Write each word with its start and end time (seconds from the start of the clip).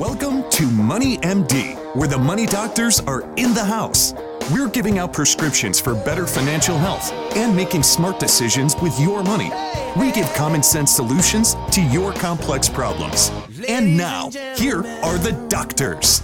Welcome 0.00 0.48
to 0.52 0.64
Money 0.64 1.18
MD, 1.18 1.76
where 1.94 2.08
the 2.08 2.16
money 2.16 2.46
doctors 2.46 3.00
are 3.00 3.20
in 3.36 3.52
the 3.52 3.62
house. 3.62 4.14
We're 4.50 4.70
giving 4.70 4.98
out 4.98 5.12
prescriptions 5.12 5.78
for 5.78 5.94
better 5.94 6.26
financial 6.26 6.78
health 6.78 7.12
and 7.36 7.54
making 7.54 7.82
smart 7.82 8.18
decisions 8.18 8.74
with 8.76 8.98
your 8.98 9.22
money. 9.22 9.50
We 9.98 10.10
give 10.10 10.26
common 10.32 10.62
sense 10.62 10.90
solutions 10.90 11.54
to 11.72 11.82
your 11.82 12.14
complex 12.14 12.66
problems. 12.66 13.30
And 13.68 13.94
now, 13.94 14.30
here 14.56 14.78
are 15.02 15.18
the 15.18 15.32
doctors. 15.50 16.22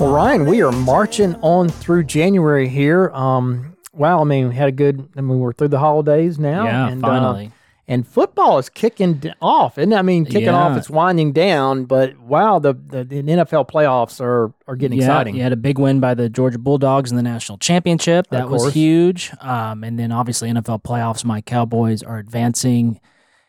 Well, 0.00 0.12
Ryan, 0.12 0.46
we 0.46 0.62
are 0.62 0.72
marching 0.72 1.36
on 1.42 1.68
through 1.68 2.02
January 2.02 2.68
here. 2.68 3.10
Um, 3.10 3.76
wow, 3.92 4.20
I 4.20 4.24
mean, 4.24 4.48
we 4.48 4.56
had 4.56 4.68
a 4.70 4.72
good. 4.72 5.08
I 5.16 5.20
mean, 5.20 5.38
we're 5.38 5.52
through 5.52 5.68
the 5.68 5.78
holidays 5.78 6.40
now. 6.40 6.64
Yeah, 6.64 6.88
and, 6.88 7.00
finally. 7.00 7.46
Uh, 7.46 7.57
and 7.88 8.06
football 8.06 8.58
is 8.58 8.68
kicking 8.68 9.22
off, 9.40 9.78
and 9.78 9.94
I 9.94 10.02
mean, 10.02 10.26
kicking 10.26 10.42
Yeah. 10.42 10.54
off. 10.54 10.76
It's 10.76 10.90
winding 10.90 11.32
down, 11.32 11.86
but 11.86 12.18
wow, 12.20 12.58
the, 12.58 12.74
the, 12.74 13.02
the 13.02 13.22
NFL 13.22 13.68
playoffs 13.68 14.20
are 14.20 14.52
are 14.68 14.76
getting 14.76 14.98
yeah, 14.98 15.06
exciting. 15.06 15.34
You 15.34 15.42
had 15.42 15.54
a 15.54 15.56
big 15.56 15.78
win 15.78 15.98
by 15.98 16.12
the 16.14 16.28
Georgia 16.28 16.58
Bulldogs 16.58 17.10
in 17.10 17.16
the 17.16 17.22
national 17.22 17.58
championship. 17.58 18.26
That 18.28 18.50
was 18.50 18.74
huge. 18.74 19.32
Um, 19.40 19.82
and 19.82 19.98
then 19.98 20.12
obviously 20.12 20.50
NFL 20.50 20.82
playoffs. 20.82 21.24
My 21.24 21.40
Cowboys 21.40 22.02
are 22.02 22.18
advancing, 22.18 23.00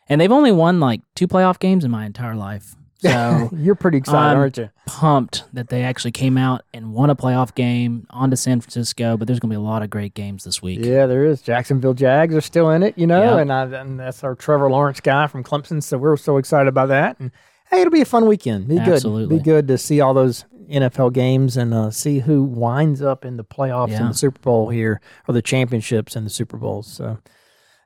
and 0.08 0.20
they've 0.20 0.32
only 0.32 0.52
won 0.52 0.80
like 0.80 1.02
two 1.14 1.28
playoff 1.28 1.58
games 1.58 1.84
in 1.84 1.90
my 1.90 2.06
entire 2.06 2.34
life. 2.34 2.74
So 3.10 3.48
You're 3.56 3.74
pretty 3.76 3.96
excited, 3.98 4.18
I'm 4.32 4.36
aren't 4.38 4.58
you? 4.58 4.68
pumped 4.86 5.44
that 5.54 5.68
they 5.68 5.82
actually 5.84 6.10
came 6.12 6.36
out 6.36 6.62
and 6.74 6.92
won 6.92 7.08
a 7.08 7.16
playoff 7.16 7.54
game 7.54 8.06
on 8.10 8.30
to 8.30 8.36
San 8.36 8.60
Francisco. 8.60 9.16
But 9.16 9.26
there's 9.26 9.40
going 9.40 9.48
to 9.50 9.54
be 9.54 9.58
a 9.58 9.60
lot 9.66 9.82
of 9.82 9.88
great 9.88 10.12
games 10.14 10.44
this 10.44 10.60
week. 10.60 10.80
Yeah, 10.82 11.06
there 11.06 11.24
is. 11.24 11.40
Jacksonville 11.40 11.94
Jags 11.94 12.34
are 12.34 12.40
still 12.42 12.70
in 12.70 12.82
it, 12.82 12.98
you 12.98 13.06
know, 13.06 13.22
Yeah. 13.36 13.38
and, 13.40 13.52
I, 13.52 13.62
and 13.80 13.98
that's 13.98 14.22
our 14.22 14.34
Trevor 14.34 14.70
Lawrence 14.70 15.00
guy 15.00 15.26
from 15.28 15.42
Clemson. 15.44 15.82
So 15.82 15.96
we're 15.96 16.16
so 16.18 16.36
excited 16.36 16.68
about 16.68 16.88
that. 16.88 17.18
And 17.18 17.30
hey, 17.70 17.80
it'll 17.80 17.90
be 17.90 18.02
a 18.02 18.04
fun 18.06 18.26
weekend. 18.26 18.68
Be 18.68 18.78
Absolutely. 18.78 19.36
good. 19.38 19.44
Be 19.44 19.50
good 19.50 19.68
to 19.68 19.78
see 19.78 20.00
all 20.02 20.12
those 20.12 20.44
NFL 20.70 21.12
games 21.14 21.56
and 21.56 21.72
uh, 21.72 21.90
see 21.90 22.18
who 22.18 22.42
winds 22.44 23.00
up 23.02 23.24
in 23.24 23.36
the 23.38 23.44
playoffs 23.44 23.98
and 23.98 24.10
the 24.10 24.14
Super 24.14 24.40
Bowl 24.40 24.68
here, 24.68 25.00
or 25.26 25.32
the 25.34 25.42
championships 25.42 26.14
and 26.16 26.26
the 26.26 26.30
Super 26.30 26.56
Bowls. 26.58 26.86
So 26.86 27.18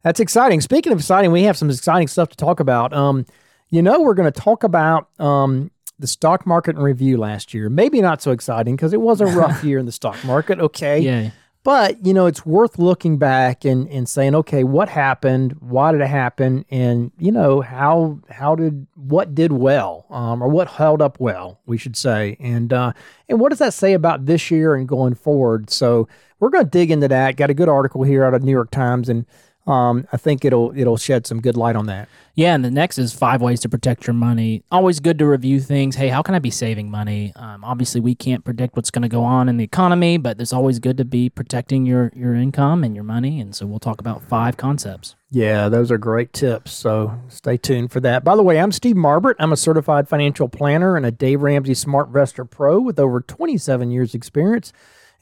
that's 0.02 0.18
exciting. 0.20 0.60
Speaking 0.60 0.92
of 0.92 0.98
exciting, 0.98 1.30
we 1.32 1.44
have 1.44 1.56
some 1.56 1.70
exciting 1.70 2.08
stuff 2.08 2.28
to 2.30 2.36
talk 2.36 2.58
about. 2.60 2.92
Um, 2.92 3.24
you 3.70 3.82
know, 3.82 4.00
we're 4.00 4.14
going 4.14 4.30
to 4.30 4.40
talk 4.40 4.64
about 4.64 5.08
um, 5.18 5.70
the 5.98 6.06
stock 6.06 6.46
market 6.46 6.76
and 6.76 6.84
review 6.84 7.16
last 7.16 7.54
year. 7.54 7.68
Maybe 7.68 8.00
not 8.00 8.22
so 8.22 8.30
exciting 8.30 8.76
because 8.76 8.92
it 8.92 9.00
was 9.00 9.20
a 9.20 9.26
rough 9.26 9.64
year 9.64 9.78
in 9.78 9.86
the 9.86 9.92
stock 9.92 10.22
market. 10.24 10.60
Okay. 10.60 11.00
Yeah. 11.00 11.30
But, 11.64 12.04
you 12.04 12.12
know, 12.12 12.26
it's 12.26 12.44
worth 12.44 12.78
looking 12.78 13.16
back 13.16 13.64
and, 13.64 13.88
and 13.88 14.06
saying, 14.06 14.34
okay, 14.34 14.64
what 14.64 14.90
happened? 14.90 15.56
Why 15.60 15.92
did 15.92 16.02
it 16.02 16.08
happen? 16.08 16.66
And, 16.70 17.10
you 17.18 17.32
know, 17.32 17.62
how 17.62 18.20
how 18.28 18.54
did 18.54 18.86
what 18.96 19.34
did 19.34 19.50
well? 19.50 20.04
Um, 20.10 20.42
or 20.42 20.48
what 20.48 20.68
held 20.68 21.00
up 21.00 21.18
well, 21.20 21.60
we 21.64 21.78
should 21.78 21.96
say. 21.96 22.36
And 22.38 22.70
uh 22.70 22.92
and 23.30 23.40
what 23.40 23.48
does 23.48 23.60
that 23.60 23.72
say 23.72 23.94
about 23.94 24.26
this 24.26 24.50
year 24.50 24.74
and 24.74 24.86
going 24.86 25.14
forward? 25.14 25.70
So 25.70 26.06
we're 26.38 26.50
gonna 26.50 26.64
dig 26.64 26.90
into 26.90 27.08
that. 27.08 27.36
Got 27.36 27.48
a 27.48 27.54
good 27.54 27.70
article 27.70 28.02
here 28.02 28.24
out 28.24 28.34
of 28.34 28.42
New 28.42 28.52
York 28.52 28.70
Times 28.70 29.08
and 29.08 29.24
um, 29.66 30.06
I 30.12 30.18
think 30.18 30.44
it'll 30.44 30.76
it'll 30.76 30.98
shed 30.98 31.26
some 31.26 31.40
good 31.40 31.56
light 31.56 31.74
on 31.74 31.86
that. 31.86 32.08
Yeah, 32.34 32.54
and 32.54 32.64
the 32.64 32.70
next 32.70 32.98
is 32.98 33.14
five 33.14 33.40
ways 33.40 33.60
to 33.60 33.68
protect 33.68 34.06
your 34.06 34.14
money. 34.14 34.62
Always 34.70 35.00
good 35.00 35.18
to 35.20 35.26
review 35.26 35.60
things. 35.60 35.96
Hey, 35.96 36.08
how 36.08 36.20
can 36.20 36.34
I 36.34 36.38
be 36.38 36.50
saving 36.50 36.90
money? 36.90 37.32
Um, 37.36 37.64
obviously, 37.64 38.00
we 38.00 38.14
can't 38.14 38.44
predict 38.44 38.76
what's 38.76 38.90
going 38.90 39.02
to 39.02 39.08
go 39.08 39.22
on 39.22 39.48
in 39.48 39.56
the 39.56 39.64
economy, 39.64 40.18
but 40.18 40.38
it's 40.38 40.52
always 40.52 40.80
good 40.80 40.98
to 40.98 41.04
be 41.04 41.30
protecting 41.30 41.86
your 41.86 42.12
your 42.14 42.34
income 42.34 42.84
and 42.84 42.94
your 42.94 43.04
money. 43.04 43.40
And 43.40 43.54
so 43.54 43.64
we'll 43.64 43.78
talk 43.78 44.00
about 44.00 44.22
five 44.22 44.58
concepts. 44.58 45.16
Yeah, 45.30 45.70
those 45.70 45.90
are 45.90 45.98
great 45.98 46.32
tips. 46.34 46.72
So 46.72 47.18
stay 47.28 47.56
tuned 47.56 47.90
for 47.90 48.00
that. 48.00 48.22
By 48.22 48.36
the 48.36 48.42
way, 48.42 48.60
I'm 48.60 48.70
Steve 48.70 48.96
Marbert. 48.96 49.36
I'm 49.38 49.52
a 49.52 49.56
certified 49.56 50.08
financial 50.08 50.48
planner 50.48 50.96
and 50.96 51.06
a 51.06 51.10
Dave 51.10 51.40
Ramsey 51.40 51.72
SmartVestor 51.72 52.48
Pro 52.50 52.80
with 52.80 53.00
over 53.00 53.20
27 53.20 53.90
years 53.90 54.14
experience 54.14 54.72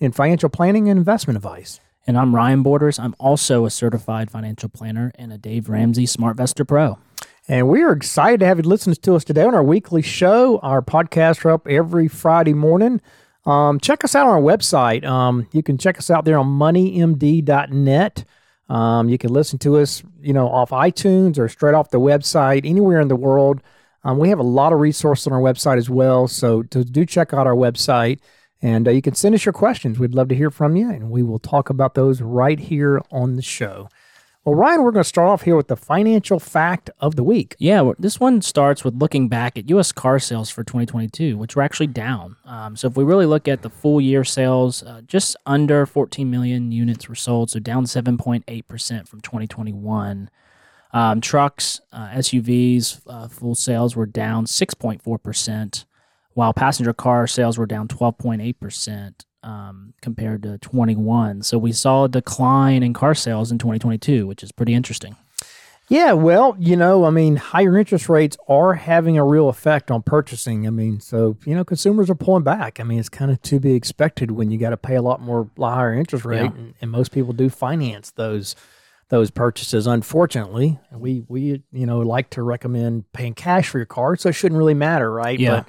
in 0.01 0.11
financial 0.11 0.49
planning 0.49 0.89
and 0.89 0.99
investment 0.99 1.37
advice. 1.37 1.81
And 2.07 2.19
I'm 2.19 2.35
Ryan 2.35 2.63
Borders. 2.63 2.99
I'm 2.99 3.15
also 3.21 3.65
a 3.65 3.71
certified 3.71 4.31
financial 4.31 4.69
planner 4.69 5.13
and 5.15 5.33
a 5.33 5.39
Dave 5.39 5.69
Ramsey 5.69 6.05
SmartVestor 6.05 6.67
Pro. 6.67 6.99
And 7.47 7.69
we 7.69 7.83
are 7.83 7.93
excited 7.93 8.41
to 8.41 8.47
have 8.47 8.59
you 8.59 8.65
listen 8.65 8.93
to 8.95 9.15
us 9.15 9.23
today 9.25 9.45
on 9.45 9.55
our 9.55 9.63
weekly 9.63 10.03
show. 10.03 10.59
Our 10.59 10.83
podcasts 10.83 11.45
are 11.45 11.53
up 11.53 11.69
every 11.69 12.09
Friday 12.09 12.55
morning. 12.55 13.01
Um, 13.47 13.79
check 13.79 14.05
us 14.05 14.17
out 14.17 14.27
on 14.27 14.33
our 14.33 14.41
website. 14.41 15.05
Um, 15.05 15.49
you 15.53 15.63
can 15.63 15.79
check 15.79 15.97
us 15.99 16.11
out 16.11 16.25
there 16.25 16.39
on 16.39 16.47
moneymd.net. 16.47 18.25
Um, 18.69 19.09
you 19.09 19.19
can 19.19 19.33
listen 19.33 19.59
to 19.61 19.79
us, 19.79 20.03
you 20.21 20.33
know, 20.33 20.49
off 20.49 20.71
iTunes 20.71 21.39
or 21.39 21.49
straight 21.49 21.75
off 21.75 21.91
the 21.91 22.01
website, 22.01 22.69
anywhere 22.69 23.01
in 23.01 23.09
the 23.09 23.17
world. 23.17 23.61
Um, 24.03 24.19
we 24.19 24.29
have 24.31 24.39
a 24.41 24.45
lot 24.45 24.73
of 24.73 24.81
resources 24.81 25.27
on 25.29 25.33
our 25.33 25.41
website 25.41 25.79
as 25.79 25.89
well. 25.89 26.27
So 26.27 26.63
do 26.63 27.07
check 27.07 27.33
out 27.33 27.47
our 27.47 27.55
website. 27.55 28.19
And 28.63 28.87
uh, 28.87 28.93
you 28.93 29.03
can 29.03 29.15
send 29.15 29.35
us 29.35 29.45
your 29.45 29.53
questions. 29.53 29.99
We'd 29.99 30.15
love 30.15 30.29
to 30.29 30.37
hear 30.37 30.51
from 30.51 30.77
you, 30.77 30.89
and 30.89 31.11
we 31.11 31.23
will 31.23 31.41
talk 31.41 31.69
about 31.69 31.95
those 31.95 32.23
right 32.23 32.59
here 32.59 33.03
on 33.11 33.37
the 33.37 33.43
show. 33.43 33.89
Well, 34.45 34.57
Ryan, 34.57 34.83
we're 34.83 34.91
going 34.91 35.05
to 35.05 35.09
start 35.09 35.29
off 35.29 35.43
here 35.43 35.55
with 35.55 35.69
the 35.69 35.77
financial 35.77 36.41
fact 36.41 36.91
of 36.99 37.15
the 37.15 37.23
week. 37.23 37.55
Yeah, 37.61 37.93
this 37.97 38.19
one 38.19 38.43
starts 38.43 38.83
with 38.83 38.95
looking 38.95 39.29
back 39.29 39.57
at 39.57 39.69
U.S. 39.71 39.93
car 39.93 40.19
sales 40.19 40.51
for 40.51 40.65
2022, 40.65 41.37
which 41.37 41.55
were 41.55 41.63
actually 41.63 41.87
down. 41.87 42.35
Um, 42.45 42.75
so 42.75 42.89
if 42.89 42.97
we 42.97 43.05
really 43.05 43.27
look 43.27 43.47
at 43.47 43.63
the 43.63 43.71
full 43.71 44.01
year 44.01 44.25
sales, 44.25 44.83
uh, 44.83 45.03
just 45.07 45.37
under 45.47 45.87
14 45.87 46.29
million 46.29 46.73
units 46.73 47.09
were 47.09 47.15
sold, 47.15 47.51
so 47.51 47.61
down 47.61 47.85
7.8% 47.85 49.07
from 49.07 49.21
2021. 49.21 50.29
Um, 50.93 51.21
trucks, 51.21 51.81
uh, 51.93 52.09
SUVs, 52.09 53.01
uh, 53.07 53.29
full 53.29 53.55
sales 53.55 53.95
were 53.95 54.07
down 54.07 54.47
6.4%, 54.47 55.85
while 56.35 56.53
passenger 56.53 56.93
car 56.93 57.27
sales 57.27 57.59
were 57.59 57.67
down 57.67 57.89
12.8% 57.89 59.25
um, 59.43 59.95
compared 60.01 60.43
to 60.45 60.59
21. 60.59 61.43
So 61.43 61.59
we 61.59 61.73
saw 61.73 62.05
a 62.05 62.09
decline 62.09 62.83
in 62.83 62.93
car 62.93 63.15
sales 63.15 63.51
in 63.51 63.59
2022, 63.59 64.27
which 64.27 64.43
is 64.43 64.53
pretty 64.53 64.75
interesting. 64.75 65.17
Yeah, 65.89 66.13
well, 66.13 66.57
you 66.59 66.77
know, 66.77 67.05
I 67.05 67.11
mean, 67.11 67.37
higher 67.37 67.77
interest 67.77 68.09
rates 68.09 68.37
are 68.49 68.75
having 68.75 69.19
a 69.19 69.25
real 69.25 69.49
effect 69.51 69.91
on 69.91 70.01
purchasing. 70.03 70.67
I 70.67 70.71
mean, 70.71 71.01
so, 71.01 71.37
you 71.45 71.55
know, 71.55 71.65
consumers 71.65 72.09
are 72.09 72.15
pulling 72.15 72.45
back. 72.45 72.81
I 72.81 72.85
mean, 72.85 72.99
it's 72.99 73.11
kind 73.11 73.31
of 73.31 73.43
to 73.43 73.61
be 73.61 73.75
expected 73.75 74.31
when 74.31 74.51
you 74.51 74.59
got 74.59 74.71
to 74.71 74.77
pay 74.79 74.95
a 74.95 75.03
lot 75.03 75.21
more 75.21 75.51
lot 75.59 75.75
higher 75.75 75.93
interest 75.93 76.25
rate, 76.25 76.39
Yeah. 76.43 76.53
and, 76.55 76.75
and 76.81 76.91
most 76.91 77.13
people 77.13 77.33
do 77.35 77.51
finance 77.51 78.11
those 78.13 78.57
those 79.11 79.31
purchases. 79.31 79.87
Unfortunately, 79.87 80.79
we 80.93 81.25
we 81.29 81.63
you 81.73 81.85
know 81.85 81.99
like 81.99 82.31
to 82.31 82.43
recommend 82.43 83.13
paying 83.13 83.35
cash 83.35 83.69
for 83.69 83.79
your 83.79 83.85
car, 83.85 84.17
so 84.17 84.31
it 84.31 84.33
shouldn't 84.35 84.59
really 84.59 84.73
matter, 84.75 85.13
right? 85.13 85.39
Yeah. 85.39 85.65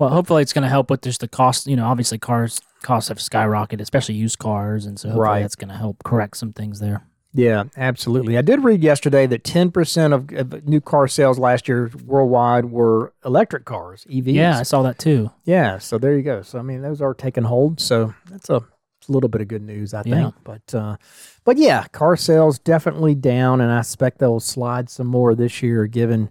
Well, 0.00 0.08
hopefully 0.08 0.40
it's 0.42 0.54
going 0.54 0.62
to 0.62 0.68
help 0.70 0.90
with 0.90 1.02
just 1.02 1.20
the 1.20 1.28
cost. 1.28 1.66
You 1.66 1.76
know, 1.76 1.86
obviously 1.86 2.18
cars 2.18 2.60
costs 2.82 3.10
have 3.10 3.18
skyrocketed, 3.18 3.80
especially 3.82 4.14
used 4.14 4.38
cars, 4.38 4.86
and 4.86 4.98
so 4.98 5.08
hopefully 5.10 5.24
Right. 5.28 5.40
that's 5.42 5.54
going 5.56 5.68
to 5.68 5.76
help 5.76 6.02
correct 6.02 6.38
some 6.38 6.52
things 6.54 6.80
there. 6.80 7.04
Yeah, 7.32 7.64
absolutely. 7.76 8.36
I 8.38 8.42
did 8.42 8.64
read 8.64 8.82
yesterday 8.82 9.26
that 9.28 9.44
10% 9.44 10.12
of, 10.12 10.32
of 10.32 10.66
new 10.66 10.80
car 10.80 11.06
sales 11.06 11.38
last 11.38 11.68
year 11.68 11.88
worldwide 12.04 12.64
were 12.72 13.12
electric 13.24 13.66
cars, 13.66 14.04
EVs. 14.10 14.34
Yeah, 14.34 14.58
I 14.58 14.62
saw 14.64 14.82
that 14.82 14.98
too. 14.98 15.30
Yeah, 15.44 15.78
so 15.78 15.96
there 15.98 16.16
you 16.16 16.22
go. 16.22 16.42
So 16.42 16.58
I 16.58 16.62
mean, 16.62 16.82
those 16.82 17.00
are 17.00 17.14
taking 17.14 17.44
hold. 17.44 17.78
So 17.78 18.14
that's 18.28 18.48
a, 18.50 18.56
a 18.56 18.62
little 19.06 19.28
bit 19.28 19.42
of 19.42 19.48
good 19.48 19.62
news, 19.62 19.94
I 19.94 20.02
think. 20.02 20.16
Yeah. 20.16 20.30
But 20.42 20.74
uh, 20.74 20.96
but 21.44 21.56
yeah, 21.58 21.84
car 21.88 22.16
sales 22.16 22.58
definitely 22.58 23.14
down, 23.14 23.60
and 23.60 23.70
I 23.70 23.78
expect 23.80 24.18
they'll 24.18 24.40
slide 24.40 24.88
some 24.90 25.06
more 25.06 25.34
this 25.36 25.62
year, 25.62 25.86
given 25.86 26.30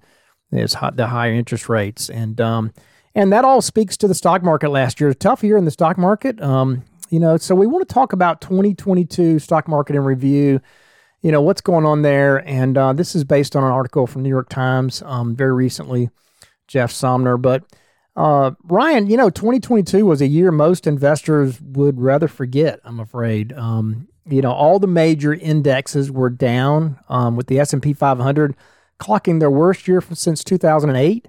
this 0.52 0.74
hot, 0.74 0.98
the 0.98 1.08
higher 1.08 1.34
interest 1.34 1.70
rates, 1.70 2.10
and 2.10 2.42
um, 2.42 2.74
and 3.20 3.34
that 3.34 3.44
all 3.44 3.62
speaks 3.62 3.98
to 3.98 4.08
the 4.08 4.16
stock 4.16 4.44
market 4.44 4.70
last 4.70 5.02
year. 5.02 5.14
Tough 5.14 5.44
year 5.44 5.58
in 5.58 5.66
the 5.66 5.72
stock 5.72 5.98
market. 5.98 6.42
Um, 6.42 6.84
you 7.10 7.20
know, 7.20 7.36
so 7.36 7.54
we 7.54 7.68
want 7.68 7.86
to 7.86 7.94
talk 7.94 8.14
about 8.14 8.40
2022 8.40 9.40
stock 9.40 9.68
market 9.68 9.98
in 9.98 10.06
review. 10.06 10.62
You 11.22 11.34
know 11.34 11.42
what's 11.42 11.60
going 11.60 11.86
on 11.86 12.02
there, 12.02 12.48
and 12.48 12.78
uh, 12.78 12.94
this 12.94 13.16
is 13.16 13.26
based 13.26 13.58
on 13.58 13.64
an 13.66 13.72
article 13.72 14.08
from 14.08 14.24
New 14.24 14.30
York 14.30 14.48
Times 14.48 15.02
um, 15.02 15.36
very 15.36 15.52
recently, 15.52 16.10
Jeff 16.70 16.92
Sommer. 16.92 17.36
But 17.36 17.66
uh, 18.16 18.52
Ryan, 18.64 19.10
you 19.10 19.18
know, 19.18 19.30
2022 19.30 20.06
was 20.06 20.22
a 20.22 20.28
year 20.28 20.50
most 20.50 20.88
investors 20.88 21.60
would 21.60 22.00
rather 22.00 22.30
forget. 22.30 22.80
I'm 22.86 23.02
afraid. 23.02 23.52
Um, 23.52 24.08
you 24.26 24.42
know, 24.42 24.54
all 24.54 24.80
the 24.80 24.88
major 24.88 25.34
indexes 25.34 26.10
were 26.10 26.30
down, 26.30 26.98
um, 27.10 27.36
with 27.36 27.48
the 27.48 27.60
S&P 27.60 27.92
500 27.92 28.56
clocking 28.98 29.42
their 29.42 29.52
worst 29.52 29.90
year 29.90 30.02
since 30.14 30.42
2008, 30.44 31.28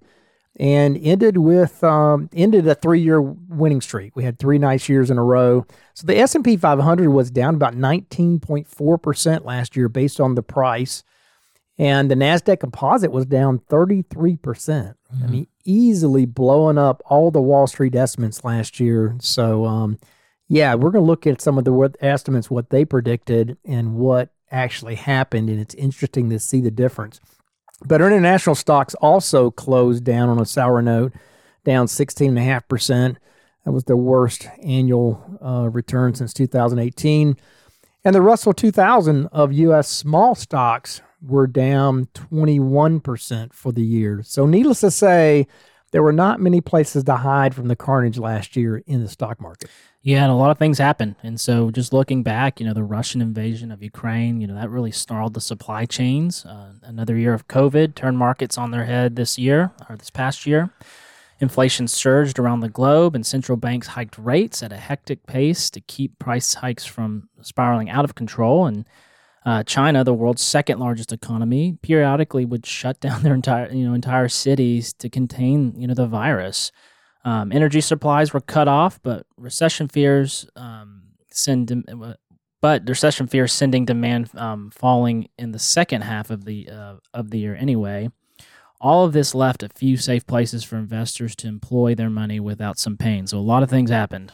and 0.61 0.97
ended 1.03 1.39
with 1.39 1.83
um, 1.83 2.31
ended 2.33 2.69
a 2.69 2.77
three-year 2.77 3.21
winning 3.21 3.81
streak. 3.81 4.15
We 4.15 4.23
had 4.23 4.39
three 4.39 4.59
nice 4.59 4.89
years 4.89 5.11
in 5.11 5.19
a 5.19 5.25
row. 5.25 5.67
So 5.95 6.07
the 6.07 6.17
S&P 6.17 6.57
500 6.57 7.11
was 7.11 7.33
down 7.33 7.57
about 7.57 7.75
19.4 7.75 9.03
percent 9.03 9.45
last 9.45 9.75
year, 9.75 9.89
based 9.89 10.21
on 10.21 10.37
the 10.37 10.43
price 10.43 11.03
and 11.81 12.11
the 12.11 12.15
Nasdaq 12.15 12.61
Composite 12.61 13.11
was 13.11 13.25
down 13.25 13.59
33 13.71 14.37
percent. 14.37 14.99
I 15.25 15.27
mean, 15.27 15.47
easily 15.65 16.27
blowing 16.27 16.77
up 16.77 17.03
all 17.07 17.31
the 17.31 17.41
Wall 17.41 17.67
Street 17.67 17.95
estimates 17.95 18.45
last 18.45 18.79
year. 18.79 19.17
So, 19.21 19.65
um, 19.65 19.99
yeah, 20.47 20.75
we're 20.75 20.91
going 20.91 21.03
to 21.03 21.09
look 21.09 21.27
at 21.27 21.41
some 21.41 21.57
of 21.57 21.65
the 21.65 21.91
estimates, 22.01 22.51
what 22.51 22.69
they 22.69 22.85
predicted, 22.85 23.57
and 23.65 23.95
what 23.95 24.29
actually 24.51 24.97
happened, 24.97 25.49
and 25.49 25.59
it's 25.59 25.75
interesting 25.75 26.29
to 26.29 26.39
see 26.39 26.61
the 26.61 26.71
difference. 26.71 27.19
But 27.85 28.03
international 28.03 28.55
stocks 28.55 28.95
also 28.97 29.51
closed 29.51 30.05
down 30.05 30.29
on 30.29 30.39
a 30.39 30.47
sour 30.47 30.83
note, 30.83 31.13
down 31.65 31.87
16.5%. 31.87 33.17
That 33.65 33.73
was 33.73 33.85
the 33.85 33.97
worst 33.97 34.49
annual 34.63 35.39
uh, 35.45 35.69
return 35.69 36.15
since 36.15 36.33
2018. 36.33 37.37
And 38.05 38.15
the 38.15 38.23
Russell 38.23 38.53
2000 38.53 39.27
of 39.27 39.53
U.S. 39.53 39.89
small 39.89 40.35
stocks 40.35 41.03
were 41.23 41.47
down 41.47 42.07
21% 42.15 43.53
for 43.53 43.73
the 43.73 43.83
year. 43.83 44.23
So, 44.25 44.47
needless 44.47 44.81
to 44.81 44.91
say, 44.91 45.47
there 45.91 46.03
were 46.03 46.13
not 46.13 46.41
many 46.41 46.61
places 46.61 47.05
to 47.05 47.17
hide 47.17 47.55
from 47.55 47.69
the 47.69 47.77
carnage 47.77 48.19
last 48.19 48.57
year 48.57 48.83
in 48.87 49.03
the 49.03 49.09
stock 49.09 49.41
market. 49.41 49.71
Yeah, 50.03 50.23
and 50.23 50.33
a 50.33 50.35
lot 50.35 50.51
of 50.51 50.59
things 50.59 50.79
happened. 50.79 51.17
And 51.23 51.39
so, 51.39 51.71
just 51.71 51.93
looking 51.93 52.23
back, 52.23 52.59
you 52.59 52.67
know, 52.67 52.73
the 52.73 52.83
Russian 52.83 53.21
invasion 53.21 53.71
of 53.71 53.83
Ukraine, 53.83 54.41
you 54.41 54.47
know, 54.47 54.55
that 54.55 54.71
really 54.71 54.93
snarled 54.93 55.35
the 55.35 55.43
supply 55.43 55.85
chains. 55.85 56.47
Uh, 56.47 56.73
another 56.83 57.17
year 57.19 57.35
of 57.35 57.49
COVID 57.49 57.95
turned 57.95 58.17
markets 58.17 58.57
on 58.57 58.71
their 58.71 58.85
head 58.87 59.17
this 59.17 59.39
year 59.39 59.73
or 59.91 59.97
this 59.97 60.09
past 60.09 60.47
year. 60.47 60.71
Inflation 61.39 61.87
surged 61.87 62.39
around 62.39 62.61
the 62.61 62.69
globe, 62.71 63.15
and 63.15 63.27
central 63.27 63.57
banks 63.57 63.89
hiked 63.89 64.17
rates 64.17 64.63
at 64.63 64.73
a 64.73 64.79
hectic 64.79 65.27
pace 65.27 65.69
to 65.71 65.81
keep 65.83 66.19
price 66.19 66.55
hikes 66.55 66.87
from 66.87 67.29
spiraling 67.43 67.91
out 67.91 68.05
of 68.05 68.15
control. 68.15 68.65
And 68.65 68.87
uh, 69.45 69.65
China, 69.65 70.03
the 70.03 70.15
world's 70.15 70.43
second 70.43 70.79
largest 70.79 71.13
economy, 71.13 71.79
periodically 71.83 72.47
would 72.47 72.65
shut 72.65 73.01
down 73.01 73.23
their 73.23 73.35
entire, 73.35 73.71
you 73.71 73.87
know, 73.87 73.93
entire 73.93 74.29
cities 74.29 74.95
to 74.95 75.11
contain, 75.11 75.75
you 75.77 75.87
know, 75.87 75.95
the 75.95 76.07
virus. 76.07 76.73
Um, 77.25 77.53
energy 77.53 77.81
supplies 77.81 78.33
were 78.33 78.41
cut 78.41 78.69
off, 78.69 79.01
but 79.03 79.27
recession 79.37 79.89
fears 79.89 80.49
um, 80.57 81.03
send, 81.31 81.85
but 82.61 82.89
recession 82.89 83.27
fears 83.27 83.53
sending 83.53 83.85
demand 83.85 84.31
um, 84.35 84.71
falling 84.71 85.29
in 85.39 85.53
the 85.53 85.59
second 85.59 86.03
half 86.03 86.31
of 86.31 86.45
the 86.45 86.69
uh, 86.69 86.95
of 87.13 87.31
the 87.31 87.39
year 87.39 87.55
anyway. 87.55 88.11
All 88.81 89.05
of 89.05 89.13
this 89.13 89.35
left 89.35 89.63
a 89.63 89.69
few 89.69 89.99
safe 89.99 90.27
places 90.27 90.65
for 90.65 90.77
investors 90.77 91.37
to 91.37 91.49
employ 91.49 91.95
their 91.95 92.09
money 92.09 92.41
without 92.41 92.79
some 92.79 92.97
pain. 92.97 93.27
So 93.27 93.39
a 93.39 93.41
lot 93.41 93.63
of 93.63 93.69
things 93.69 93.91
happened. 93.91 94.33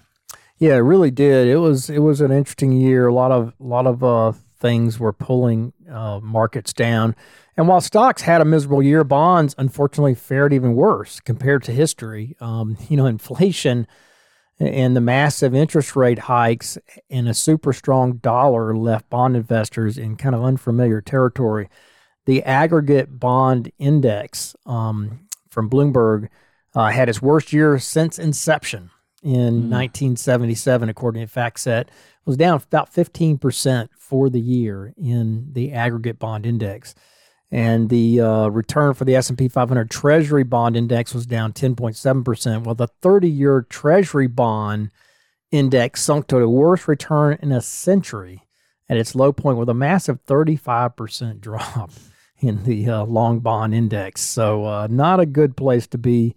Yeah, 0.59 0.75
it 0.77 0.79
really 0.79 1.11
did. 1.11 1.49
It 1.49 1.57
was 1.57 1.91
it 1.91 1.99
was 1.99 2.21
an 2.21 2.31
interesting 2.31 2.73
year. 2.73 3.09
A 3.09 3.15
lot 3.15 3.33
of 3.33 3.53
a 3.61 3.65
lot 3.65 3.87
of 3.87 4.05
uh, 4.05 4.33
things 4.59 4.99
were 4.99 5.13
pulling 5.13 5.73
uh, 5.91 6.21
markets 6.23 6.73
down. 6.73 7.15
And 7.57 7.69
while 7.69 7.81
stocks 7.81 8.23
had 8.23 8.41
a 8.41 8.45
miserable 8.45 8.83
year, 8.83 9.05
bonds 9.05 9.55
unfortunately 9.59 10.15
fared 10.15 10.53
even 10.53 10.75
worse 10.75 11.21
compared 11.21 11.63
to 11.65 11.73
history. 11.73 12.37
Um, 12.41 12.77
you 12.89 12.97
know, 12.97 13.07
inflation 13.07 13.87
and 14.59 14.97
the 14.97 15.01
massive 15.03 15.55
interest 15.55 15.97
rate 15.97 16.21
hikes 16.21 16.79
and 17.11 17.29
a 17.29 17.35
super 17.35 17.73
strong 17.73 18.15
dollar 18.17 18.75
left 18.75 19.09
bond 19.11 19.37
investors 19.37 19.99
in 19.99 20.17
kind 20.17 20.35
of 20.35 20.43
unfamiliar 20.43 21.01
territory 21.01 21.69
the 22.27 22.43
aggregate 22.43 23.19
bond 23.19 23.73
index 23.79 24.55
um, 24.67 25.27
from 25.49 25.71
Bloomberg 25.71 26.29
uh, 26.75 26.91
had 26.91 27.09
its 27.09 27.23
worst 27.23 27.53
year 27.53 27.79
since 27.79 28.19
inception 28.19 28.91
in 29.27 29.65
mm. 29.65 29.71
1977, 29.71 30.89
according 30.89 31.27
to 31.27 31.33
FactSet. 31.33 31.89
Was 32.25 32.37
down 32.37 32.61
about 32.61 32.93
15% 32.93 33.89
for 33.97 34.31
the 34.31 34.41
year 34.41 34.95
in 34.97 35.53
the 35.53 35.73
aggregate 35.73 36.19
bond 36.19 36.47
index. 36.47 36.95
And 37.53 37.89
the 37.89 38.21
uh, 38.21 38.49
return 38.49 38.95
for 38.95 39.05
the 39.05 39.15
S&P 39.15 39.49
500 39.49 39.91
Treasury 39.91 40.43
bond 40.43 40.77
index 40.77 41.15
was 41.15 41.27
down 41.27 41.53
10.7%, 41.53 42.65
while 42.65 42.75
the 42.75 42.89
30-year 43.03 43.67
Treasury 43.69 44.27
bond 44.27 44.91
index 45.53 46.03
sunk 46.03 46.27
to 46.29 46.41
the 46.41 46.49
worst 46.49 46.89
return 46.89 47.39
in 47.41 47.53
a 47.53 47.61
century 47.61 48.43
at 48.89 48.97
its 48.97 49.15
low 49.15 49.33
point 49.33 49.59
with 49.59 49.69
a 49.69 49.75
massive 49.75 50.25
35% 50.27 51.41
drop 51.41 51.91
in 52.39 52.65
the 52.65 52.89
uh, 52.89 53.05
long 53.05 53.39
bond 53.39 53.75
index. 53.75 54.21
So, 54.21 54.65
uh, 54.65 54.89
not 54.91 55.21
a 55.21 55.27
good 55.27 55.57
place 55.57 55.87
to 55.89 55.99
be 55.99 56.35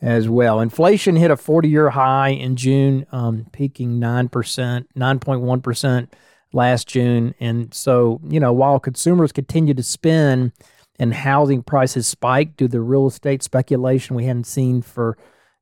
as 0.00 0.28
well. 0.28 0.60
Inflation 0.60 1.16
hit 1.16 1.30
a 1.30 1.36
40 1.36 1.68
year 1.68 1.90
high 1.90 2.28
in 2.28 2.56
June, 2.56 3.06
um, 3.12 3.46
peaking 3.52 4.00
9%, 4.00 4.28
9.1% 4.30 6.08
last 6.52 6.88
June. 6.88 7.34
And 7.40 7.72
so, 7.74 8.20
you 8.28 8.40
know, 8.40 8.52
while 8.52 8.78
consumers 8.78 9.32
continue 9.32 9.74
to 9.74 9.82
spend 9.82 10.52
and 10.98 11.12
housing 11.12 11.62
prices 11.62 12.06
spike 12.06 12.56
due 12.56 12.68
to 12.68 12.72
the 12.72 12.80
real 12.80 13.06
estate 13.06 13.42
speculation 13.42 14.14
we 14.14 14.24
hadn't 14.24 14.44
seen 14.44 14.82
for, 14.82 15.18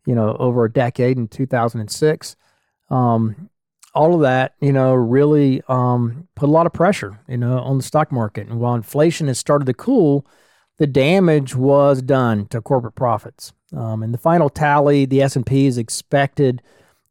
you 0.06 0.14
know, 0.14 0.36
over 0.38 0.64
a 0.64 0.72
decade 0.72 1.16
in 1.16 1.28
2006, 1.28 2.36
um, 2.90 3.48
all 3.94 4.14
of 4.14 4.20
that, 4.22 4.54
you 4.60 4.72
know, 4.72 4.94
really 4.94 5.62
um, 5.68 6.28
put 6.34 6.48
a 6.48 6.52
lot 6.52 6.66
of 6.66 6.72
pressure, 6.72 7.20
you 7.28 7.36
know, 7.36 7.58
on 7.58 7.76
the 7.76 7.82
stock 7.82 8.10
market. 8.10 8.48
And 8.48 8.58
while 8.58 8.74
inflation 8.74 9.28
has 9.28 9.38
started 9.38 9.66
to 9.66 9.74
cool, 9.74 10.26
the 10.78 10.86
damage 10.86 11.54
was 11.54 12.02
done 12.02 12.46
to 12.46 12.60
corporate 12.60 12.94
profits. 12.94 13.52
Um, 13.74 14.02
in 14.02 14.12
the 14.12 14.18
final 14.18 14.48
tally, 14.48 15.04
the 15.04 15.22
S&P 15.22 15.66
is 15.66 15.78
expected 15.78 16.62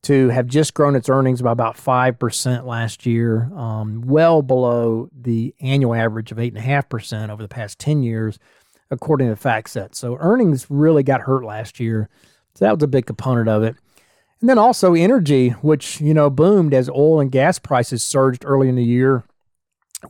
to 0.03 0.29
have 0.29 0.47
just 0.47 0.73
grown 0.73 0.95
its 0.95 1.09
earnings 1.09 1.41
by 1.41 1.51
about 1.51 1.77
5% 1.77 2.65
last 2.65 3.05
year, 3.05 3.51
um, 3.55 4.01
well 4.01 4.41
below 4.41 5.09
the 5.13 5.53
annual 5.59 5.93
average 5.93 6.31
of 6.31 6.39
8.5% 6.39 7.29
over 7.29 7.41
the 7.41 7.47
past 7.47 7.77
10 7.77 8.01
years, 8.01 8.39
according 8.89 9.29
to 9.29 9.35
FactSet. 9.35 9.93
So 9.93 10.17
earnings 10.19 10.65
really 10.69 11.03
got 11.03 11.21
hurt 11.21 11.43
last 11.43 11.79
year. 11.79 12.09
So 12.55 12.65
that 12.65 12.73
was 12.73 12.83
a 12.83 12.87
big 12.87 13.05
component 13.05 13.47
of 13.47 13.61
it. 13.63 13.75
And 14.39 14.49
then 14.49 14.57
also 14.57 14.95
energy, 14.95 15.49
which, 15.49 16.01
you 16.01 16.15
know, 16.15 16.31
boomed 16.31 16.73
as 16.73 16.89
oil 16.89 17.19
and 17.19 17.31
gas 17.31 17.59
prices 17.59 18.03
surged 18.03 18.43
early 18.43 18.69
in 18.69 18.75
the 18.75 18.83
year, 18.83 19.23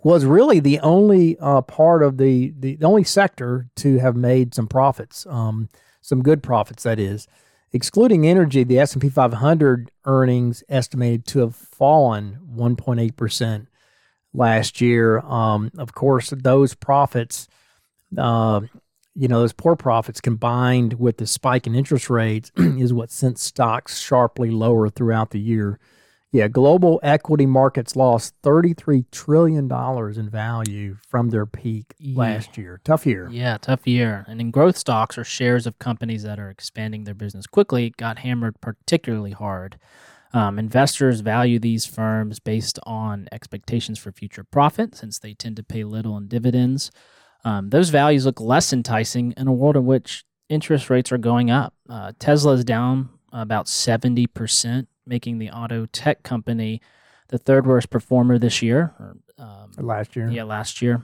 was 0.04 0.26
really 0.26 0.60
the 0.60 0.80
only 0.80 1.38
uh, 1.40 1.62
part 1.62 2.04
of 2.04 2.18
the, 2.18 2.54
the, 2.58 2.76
the, 2.76 2.86
only 2.86 3.04
sector 3.04 3.68
to 3.76 3.98
have 4.00 4.16
made 4.16 4.56
some 4.56 4.68
profits, 4.68 5.26
um, 5.28 5.70
some 6.02 6.24
good 6.24 6.42
profits, 6.42 6.84
that 6.84 7.00
is. 7.00 7.28
Excluding 7.74 8.28
energy, 8.28 8.64
the 8.64 8.80
S&P 8.80 9.10
500 9.10 9.92
earnings 10.06 10.64
estimated 10.70 11.26
to 11.28 11.40
have 11.40 11.56
fallen 11.56 12.40
1.8% 12.54 13.68
last 14.34 14.82
year. 14.82 15.20
Um, 15.20 15.72
of 15.78 15.94
course, 15.94 16.32
those 16.32 16.74
profits 16.74 17.48
uh, 18.18 18.62
you 19.16 19.28
know, 19.28 19.40
those 19.40 19.54
poor 19.54 19.76
profits 19.76 20.22
combined 20.22 20.94
with 20.94 21.18
the 21.18 21.28
spike 21.28 21.68
in 21.68 21.76
interest 21.76 22.10
rates 22.10 22.52
is 22.58 22.94
what 22.94 23.12
sent 23.12 23.38
stocks 23.38 24.00
sharply 24.00 24.50
lower 24.50 24.90
throughout 24.90 25.32
the 25.32 25.40
year. 25.40 25.80
Yeah, 26.34 26.48
global 26.48 27.00
equity 27.04 27.46
markets 27.46 27.98
lost 27.98 28.42
$33 28.42 29.04
trillion 29.12 29.70
in 29.70 30.30
value 30.30 30.98
from 31.10 31.30
their 31.30 31.46
peak 31.46 31.94
yeah. 32.00 32.18
last 32.18 32.58
year. 32.58 32.80
Tough 32.86 33.06
year. 33.06 33.28
Yeah, 33.30 33.58
tough 33.58 33.86
year. 33.86 34.24
And 34.30 34.40
in 34.40 34.50
growth 34.50 34.78
stocks 34.78 35.18
or 35.18 35.26
shares 35.26 35.68
of 35.68 35.78
companies 35.78 36.24
that 36.24 36.40
are 36.40 36.50
expanding 36.50 37.04
their 37.04 37.14
business 37.14 37.48
quickly 37.48 37.94
got 37.98 38.20
hammered 38.20 38.62
particularly 38.62 39.32
hard. 39.32 39.78
Um, 40.34 40.58
investors 40.58 41.20
value 41.20 41.60
these 41.60 41.86
firms 41.86 42.40
based 42.40 42.80
on 42.84 43.28
expectations 43.34 44.00
for 44.00 44.14
future 44.14 44.46
profit 44.46 44.96
since 44.96 45.20
they 45.20 45.34
tend 45.34 45.58
to 45.58 45.64
pay 45.64 45.84
little 45.84 46.16
in 46.16 46.30
dividends. 46.30 46.92
Um, 47.44 47.70
those 47.70 47.90
values 47.90 48.26
look 48.26 48.40
less 48.40 48.72
enticing 48.72 49.34
in 49.36 49.48
a 49.48 49.54
world 49.54 49.76
in 49.76 49.86
which 49.86 50.24
interest 50.48 50.90
rates 50.90 51.12
are 51.12 51.18
going 51.18 51.50
up. 51.52 51.74
Uh, 51.90 52.14
Tesla 52.20 52.54
is 52.54 52.64
down 52.64 53.10
about 53.34 53.66
70%, 53.66 54.88
making 55.12 55.40
the 55.40 55.52
auto 55.52 55.86
tech 55.88 56.24
company 56.24 56.82
the 57.28 57.38
third 57.38 57.68
worst 57.68 57.90
performer 57.90 58.40
this 58.40 58.62
year. 58.62 58.94
Or, 58.98 59.18
um, 59.38 59.72
last 59.78 60.16
year. 60.16 60.30
Yeah, 60.30 60.44
last 60.44 60.82
year. 60.82 61.04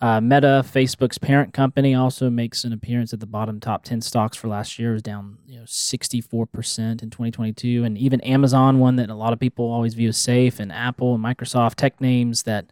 Uh, 0.00 0.20
Meta, 0.20 0.64
Facebook's 0.64 1.18
parent 1.18 1.52
company, 1.52 1.94
also 1.94 2.30
makes 2.30 2.64
an 2.64 2.72
appearance 2.72 3.12
at 3.12 3.20
the 3.20 3.26
bottom 3.26 3.60
top 3.60 3.84
10 3.84 4.00
stocks 4.00 4.36
for 4.36 4.48
last 4.48 4.78
year. 4.78 4.90
It 4.90 4.94
was 4.94 5.02
down 5.02 5.38
you 5.46 5.58
know, 5.58 5.64
64% 5.64 7.02
in 7.02 7.10
2022. 7.10 7.84
And 7.84 7.96
even 7.96 8.20
Amazon, 8.22 8.80
one 8.80 8.96
that 8.96 9.08
a 9.08 9.14
lot 9.14 9.32
of 9.32 9.38
people 9.38 9.70
always 9.70 9.94
view 9.94 10.08
as 10.08 10.16
safe, 10.16 10.58
and 10.58 10.72
Apple 10.72 11.14
and 11.14 11.24
Microsoft, 11.24 11.76
tech 11.76 12.00
names 12.00 12.42
that 12.44 12.66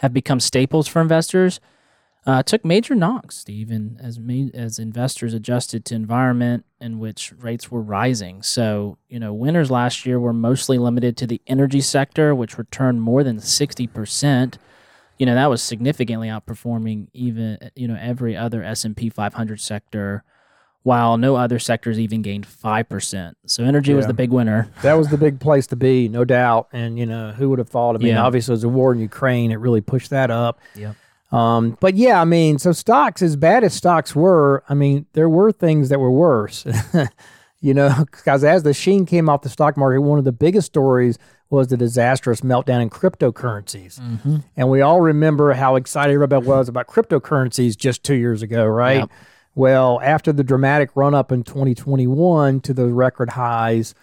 have 0.00 0.12
become 0.12 0.40
staples 0.40 0.86
for 0.88 1.00
investors, 1.00 1.60
uh, 2.24 2.42
took 2.42 2.64
major 2.64 2.94
knocks, 2.94 3.36
Steve, 3.36 3.70
and 3.70 4.00
as 4.00 4.20
as 4.54 4.78
investors 4.78 5.34
adjusted 5.34 5.84
to 5.86 5.94
environment 5.94 6.64
in 6.80 7.00
which 7.00 7.32
rates 7.38 7.70
were 7.70 7.80
rising. 7.80 8.42
So, 8.42 8.96
you 9.08 9.18
know, 9.18 9.32
winners 9.32 9.72
last 9.72 10.06
year 10.06 10.20
were 10.20 10.32
mostly 10.32 10.78
limited 10.78 11.16
to 11.18 11.26
the 11.26 11.40
energy 11.48 11.80
sector, 11.80 12.32
which 12.34 12.58
returned 12.58 13.02
more 13.02 13.24
than 13.24 13.40
sixty 13.40 13.88
percent. 13.88 14.58
You 15.18 15.26
know, 15.26 15.34
that 15.34 15.50
was 15.50 15.62
significantly 15.62 16.28
outperforming 16.28 17.08
even 17.12 17.58
you 17.74 17.88
know 17.88 17.98
every 18.00 18.36
other 18.36 18.62
S 18.62 18.84
and 18.84 18.96
P 18.96 19.10
500 19.10 19.60
sector, 19.60 20.22
while 20.84 21.16
no 21.16 21.34
other 21.34 21.58
sectors 21.58 21.98
even 21.98 22.22
gained 22.22 22.46
five 22.46 22.88
percent. 22.88 23.36
So, 23.46 23.64
energy 23.64 23.90
yeah. 23.90 23.96
was 23.96 24.06
the 24.06 24.14
big 24.14 24.30
winner. 24.30 24.70
That 24.82 24.94
was 24.94 25.08
the 25.08 25.18
big 25.18 25.40
place 25.40 25.66
to 25.68 25.76
be, 25.76 26.08
no 26.08 26.24
doubt. 26.24 26.68
And 26.72 27.00
you 27.00 27.06
know, 27.06 27.32
who 27.32 27.50
would 27.50 27.58
have 27.58 27.68
thought? 27.68 27.96
I 27.96 27.98
mean, 27.98 28.08
yeah. 28.10 28.22
obviously, 28.22 28.54
as 28.54 28.62
a 28.62 28.68
war 28.68 28.92
in 28.92 29.00
Ukraine, 29.00 29.50
it 29.50 29.56
really 29.56 29.80
pushed 29.80 30.10
that 30.10 30.30
up. 30.30 30.60
Yeah. 30.76 30.92
Um, 31.32 31.78
but 31.80 31.94
yeah, 31.94 32.20
I 32.20 32.24
mean, 32.24 32.58
so 32.58 32.72
stocks, 32.72 33.22
as 33.22 33.36
bad 33.36 33.64
as 33.64 33.72
stocks 33.72 34.14
were, 34.14 34.62
I 34.68 34.74
mean, 34.74 35.06
there 35.14 35.28
were 35.28 35.50
things 35.50 35.88
that 35.88 35.98
were 35.98 36.10
worse. 36.10 36.66
you 37.60 37.72
know, 37.72 38.04
because 38.10 38.44
as 38.44 38.62
the 38.62 38.74
sheen 38.74 39.06
came 39.06 39.28
off 39.28 39.42
the 39.42 39.48
stock 39.48 39.76
market, 39.76 40.02
one 40.02 40.18
of 40.18 40.24
the 40.24 40.32
biggest 40.32 40.66
stories 40.66 41.18
was 41.48 41.68
the 41.68 41.76
disastrous 41.76 42.40
meltdown 42.40 42.80
in 42.82 42.90
cryptocurrencies. 42.90 44.00
Mm-hmm. 44.00 44.38
And 44.56 44.70
we 44.70 44.80
all 44.80 45.00
remember 45.00 45.52
how 45.52 45.76
excited 45.76 46.12
everybody 46.12 46.46
was 46.46 46.68
about 46.68 46.86
cryptocurrencies 46.86 47.76
just 47.76 48.02
two 48.02 48.14
years 48.14 48.42
ago, 48.42 48.66
right? 48.66 49.00
Yep. 49.00 49.10
Well, 49.54 50.00
after 50.02 50.32
the 50.32 50.44
dramatic 50.44 50.90
run 50.94 51.14
up 51.14 51.30
in 51.30 51.44
2021 51.44 52.60
to 52.60 52.74
the 52.74 52.86
record 52.86 53.30
highs, 53.30 53.94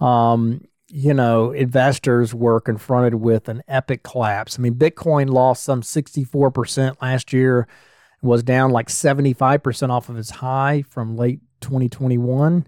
um, 0.00 0.66
you 0.98 1.12
know, 1.12 1.50
investors 1.50 2.34
were 2.34 2.58
confronted 2.58 3.16
with 3.16 3.50
an 3.50 3.62
epic 3.68 4.02
collapse. 4.02 4.58
I 4.58 4.62
mean, 4.62 4.76
Bitcoin 4.76 5.28
lost 5.28 5.62
some 5.62 5.82
64% 5.82 7.02
last 7.02 7.34
year, 7.34 7.68
was 8.22 8.42
down 8.42 8.70
like 8.70 8.88
75% 8.88 9.90
off 9.90 10.08
of 10.08 10.16
its 10.16 10.30
high 10.30 10.84
from 10.88 11.14
late 11.14 11.40
2021, 11.60 12.66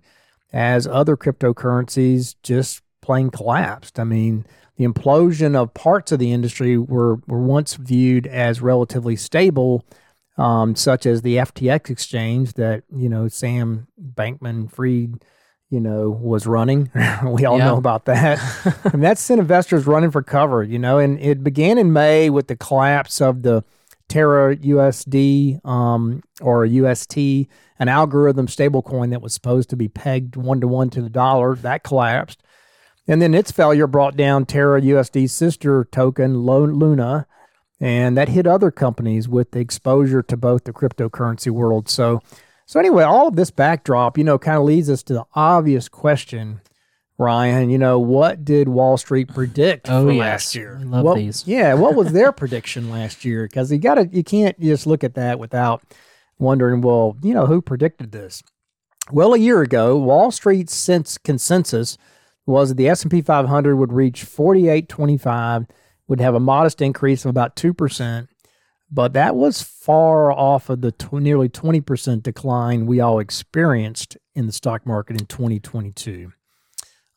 as 0.53 0.87
other 0.87 1.17
cryptocurrencies 1.17 2.35
just 2.43 2.83
plain 3.01 3.31
collapsed. 3.31 3.99
I 3.99 4.05
mean, 4.05 4.45
the 4.77 4.85
implosion 4.85 5.57
of 5.57 5.73
parts 5.73 6.13
of 6.13 6.19
the 6.19 6.31
industry 6.31 6.77
were, 6.77 7.23
were 7.27 7.41
once 7.41 7.77
viewed 7.77 8.27
as 8.27 8.61
relatively 8.61 9.17
stable, 9.17 9.87
um, 10.37 10.77
such 10.77 11.07
as 11.07 11.23
the 11.23 11.37
FTX 11.37 11.89
exchange 11.89 12.53
that, 12.55 12.83
you 12.95 13.09
know, 13.09 13.27
Sam 13.29 13.89
Bankman 13.99 14.71
Fried 14.71 15.25
you 15.71 15.81
know, 15.81 16.09
was 16.11 16.47
running. 16.47 16.91
we 17.25 17.45
all 17.45 17.59
yeah. 17.59 17.67
know 17.67 17.77
about 17.77 18.07
that. 18.07 18.41
and 18.93 19.03
that 19.03 19.19
sent 19.19 19.41
investors 19.41 19.87
running 19.87 20.11
for 20.11 20.23
cover, 20.23 20.63
you 20.63 20.79
know, 20.79 20.99
and 20.99 21.21
it 21.21 21.45
began 21.45 21.79
in 21.79 21.93
May 21.93 22.31
with 22.31 22.49
the 22.49 22.57
collapse 22.57 23.21
of 23.21 23.43
the 23.43 23.65
Terra 24.09 24.57
USD 24.57 25.65
um, 25.67 26.23
or 26.41 26.65
UST, 26.65 27.17
an 27.79 27.89
algorithm 27.89 28.47
stablecoin 28.47 29.11
that 29.11 29.21
was 29.21 29.35
supposed 29.35 29.69
to 29.71 29.77
be 29.77 29.89
pegged 29.89 30.35
one 30.35 30.61
to 30.61 30.69
one 30.69 30.91
to 30.91 31.03
the 31.03 31.11
dollar. 31.11 31.55
That 31.55 31.85
collapsed. 31.85 32.43
And 33.07 33.23
then 33.23 33.35
its 33.35 33.51
failure 33.51 33.87
brought 33.87 34.17
down 34.17 34.45
Terra 34.45 34.83
USD's 34.83 35.33
sister 35.33 35.89
token, 35.91 36.39
Luna, 36.39 37.27
and 37.81 38.17
that 38.17 38.29
hit 38.29 38.47
other 38.47 38.71
companies 38.71 39.29
with 39.29 39.53
the 39.53 39.61
exposure 39.61 40.23
to 40.23 40.37
both 40.37 40.65
the 40.65 40.73
cryptocurrency 40.73 41.51
world. 41.51 41.89
So, 41.89 42.21
so 42.69 42.79
anyway, 42.79 43.03
all 43.03 43.29
of 43.29 43.37
this 43.37 43.51
backdrop, 43.51 44.19
you 44.19 44.25
know, 44.25 44.39
kind 44.39 44.59
of 44.59 44.65
leads 44.65 44.91
us 44.91 45.03
to 45.05 45.15
the 45.15 45.25
obvious 45.33 45.89
question, 45.89 46.61
Ryan. 47.17 47.71
You 47.71 47.79
know, 47.79 47.99
what 47.99 48.45
did 48.45 48.69
Wall 48.69 48.99
Street 48.99 49.29
predict 49.29 49.89
oh, 49.89 50.05
for 50.05 50.13
yes. 50.13 50.21
last 50.21 50.55
year? 50.55 50.77
I 50.79 50.85
love 50.85 51.05
what, 51.07 51.17
these. 51.17 51.45
Yeah, 51.47 51.73
what 51.73 51.95
was 51.95 52.13
their 52.13 52.31
prediction 52.33 52.91
last 52.91 53.25
year? 53.25 53.45
Because 53.45 53.73
you 53.73 53.79
got 53.79 53.95
to, 53.95 54.07
you 54.13 54.23
can't 54.23 54.61
just 54.61 54.87
look 54.87 55.03
at 55.03 55.15
that 55.15 55.39
without 55.39 55.83
wondering, 56.39 56.83
well, 56.83 57.17
you 57.23 57.33
know, 57.33 57.47
who 57.47 57.63
predicted 57.63 58.13
this? 58.13 58.43
Well, 59.11 59.33
a 59.33 59.39
year 59.39 59.63
ago, 59.63 59.97
Wall 59.97 60.31
Street's 60.31 60.75
sense 60.75 61.17
consensus 61.17 61.97
was 62.45 62.69
that 62.69 62.75
the 62.75 62.91
S&P 62.91 63.23
500 63.23 63.77
would 63.77 63.95
reach 63.95 64.25
4825, 64.25 65.65
would 66.07 66.21
have 66.21 66.35
a 66.35 66.41
modest 66.41 66.83
increase 66.83 67.25
of 67.25 67.31
about 67.31 67.57
2%, 67.57 68.29
but 68.91 69.13
that 69.13 69.37
was 69.37 69.63
far 69.63 70.33
off 70.33 70.71
of 70.71 70.81
the 70.81 70.93
tw- 70.93 71.15
nearly 71.15 71.49
20% 71.49 72.23
decline 72.23 72.87
we 72.87 73.01
all 73.01 73.19
experienced 73.19 74.17
in 74.35 74.47
the 74.47 74.53
stock 74.53 74.87
market 74.87 75.21
in 75.21 75.27
2022. 75.27 76.33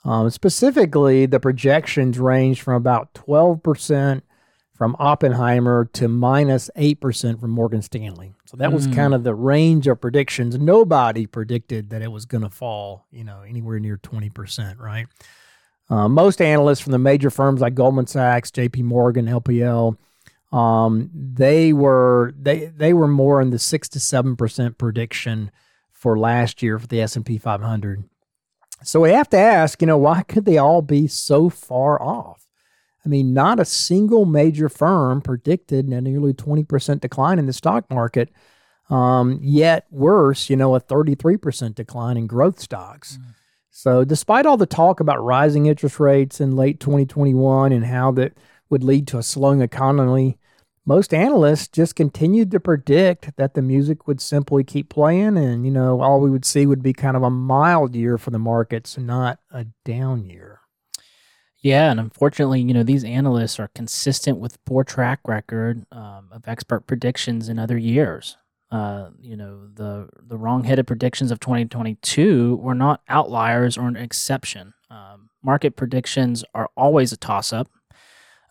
Um, 0.04 0.30
specifically, 0.30 1.26
the 1.26 1.40
projections 1.40 2.20
ranged 2.20 2.62
from 2.62 2.76
about 2.76 3.14
12% 3.14 4.22
from 4.74 4.96
Oppenheimer 4.98 5.86
to 5.94 6.08
minus 6.08 6.70
8% 6.76 7.40
from 7.40 7.52
Morgan 7.52 7.84
Stanley. 7.84 8.34
So 8.46 8.58
that 8.58 8.74
was 8.74 8.88
mm. 8.88 8.96
kind 8.96 9.14
of 9.14 9.24
the 9.24 9.36
range 9.36 9.86
of 9.86 10.02
predictions. 10.02 10.58
Nobody 10.58 11.28
predicted 11.28 11.92
that 11.92 12.02
it 12.02 12.12
was 12.12 12.26
going 12.26 12.42
to 12.42 12.50
fall, 12.50 13.06
you 13.12 13.24
know, 13.24 13.44
anywhere 13.48 13.80
near 13.80 13.98
20%, 13.98 14.80
right? 14.80 15.06
Uh, 15.88 16.08
most 16.08 16.42
analysts 16.42 16.80
from 16.80 16.94
the 16.94 16.98
major 16.98 17.30
firms 17.30 17.62
like 17.62 17.76
Goldman 17.76 18.08
Sachs, 18.08 18.50
JP 18.50 18.84
Morgan, 18.84 19.28
LPL, 19.28 19.98
um, 20.52 21.10
they 21.14 21.72
were 21.74 22.34
they 22.38 22.66
they 22.66 22.94
were 22.94 23.08
more 23.08 23.42
in 23.42 23.52
the 23.52 23.60
six 23.60 23.88
to 23.90 24.00
seven 24.00 24.36
percent 24.36 24.78
prediction 24.78 25.52
for 25.92 26.18
last 26.18 26.62
year 26.62 26.80
for 26.80 26.88
the 26.88 27.02
S 27.02 27.16
and 27.16 27.26
P 27.26 27.38
500. 27.38 28.04
So 28.84 29.02
we 29.02 29.12
have 29.12 29.30
to 29.30 29.38
ask, 29.38 29.82
you 29.82 29.88
know, 29.88 29.98
why 29.98 30.24
could 30.28 30.46
they 30.46 30.58
all 30.58 30.82
be 30.82 31.08
so 31.08 31.50
far 31.50 32.02
off? 32.02 32.48
I 33.06 33.10
mean, 33.10 33.34
not 33.34 33.60
a 33.60 33.66
single 33.66 34.26
major 34.26 34.70
firm 34.70 35.22
predicted 35.22 35.88
a 35.88 36.02
nearly 36.02 36.34
20% 36.34 37.00
decline 37.00 37.40
in 37.40 37.48
the 37.48 37.54
stock 37.54 37.90
market. 37.90 38.30
Um, 38.90 39.40
yet 39.42 39.86
worse, 39.90 40.50
you 40.50 40.56
know, 40.56 40.76
a 40.76 40.82
33% 40.82 41.76
decline 41.76 42.18
in 42.18 42.28
growth 42.28 42.60
stocks. 42.60 43.18
Mm. 43.18 43.36
So, 43.70 44.04
despite 44.04 44.46
all 44.46 44.58
the 44.58 44.66
talk 44.66 45.00
about 45.00 45.24
rising 45.24 45.66
interest 45.66 45.98
rates 45.98 46.42
in 46.42 46.58
late 46.58 46.82
2021 46.82 47.72
and 47.72 47.86
how 47.86 48.12
that 48.12 48.34
would 48.70 48.84
lead 48.84 49.08
to 49.08 49.18
a 49.18 49.24
slowing 49.24 49.62
economy, 49.62 50.38
most 50.86 51.14
analysts 51.14 51.68
just 51.68 51.96
continued 51.96 52.52
to 52.52 52.60
predict 52.60 53.36
that 53.38 53.54
the 53.54 53.62
music 53.62 54.08
would 54.08 54.20
simply 54.20 54.64
keep 54.64 54.90
playing 54.90 55.38
and, 55.38 55.66
you 55.66 55.72
know, 55.72 56.02
all 56.02 56.20
we 56.20 56.30
would 56.32 56.46
see 56.46 56.66
would 56.66 56.82
be 56.82 56.94
kind 56.94 57.16
of 57.16 57.24
a 57.24 57.30
mild 57.30 57.96
year 57.96 58.18
for 58.18 58.32
the 58.32 58.40
markets, 58.40 58.98
not 58.98 59.40
a 59.52 59.68
down 59.86 60.26
year. 60.26 60.62
Yeah, 61.62 61.92
and 61.92 62.00
unfortunately, 62.00 62.62
you 62.62 62.74
know, 62.74 62.82
these 62.82 63.04
analysts 63.04 63.60
are 63.60 63.70
consistent 63.76 64.40
with 64.40 64.64
poor 64.66 64.84
track 64.84 65.20
record 65.28 65.86
um, 65.92 66.30
of 66.32 66.48
expert 66.48 66.88
predictions 66.88 67.50
in 67.50 67.60
other 67.60 67.78
years. 67.78 68.38
Uh, 68.72 69.10
you 69.20 69.36
know, 69.36 69.68
the 69.74 70.10
the 70.26 70.38
wrong-headed 70.38 70.88
predictions 70.88 71.30
of 71.30 71.40
2022 71.40 72.56
were 72.56 72.74
not 72.74 73.02
outliers 73.10 73.78
or 73.78 73.88
an 73.88 73.98
exception. 73.98 74.74
Um, 74.90 75.30
market 75.44 75.76
predictions 75.76 76.44
are 76.56 76.70
always 76.76 77.12
a 77.12 77.18
toss-up 77.18 77.68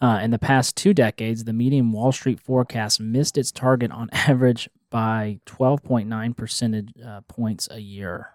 uh, 0.01 0.21
in 0.23 0.31
the 0.31 0.39
past 0.39 0.77
two 0.77 0.95
decades, 0.95 1.45
the 1.45 1.53
median 1.53 1.93
Wall 1.93 2.13
Street 2.13 2.41
forecast 2.41 3.01
missed 3.01 3.37
its 3.37 3.53
target 3.53 3.91
on 3.91 4.09
average 4.13 4.69
by 4.91 5.41
12.9 5.47 6.37
percentage 6.37 6.93
uh, 7.05 7.21
points 7.29 7.69
a 7.71 7.81
year. 7.81 8.31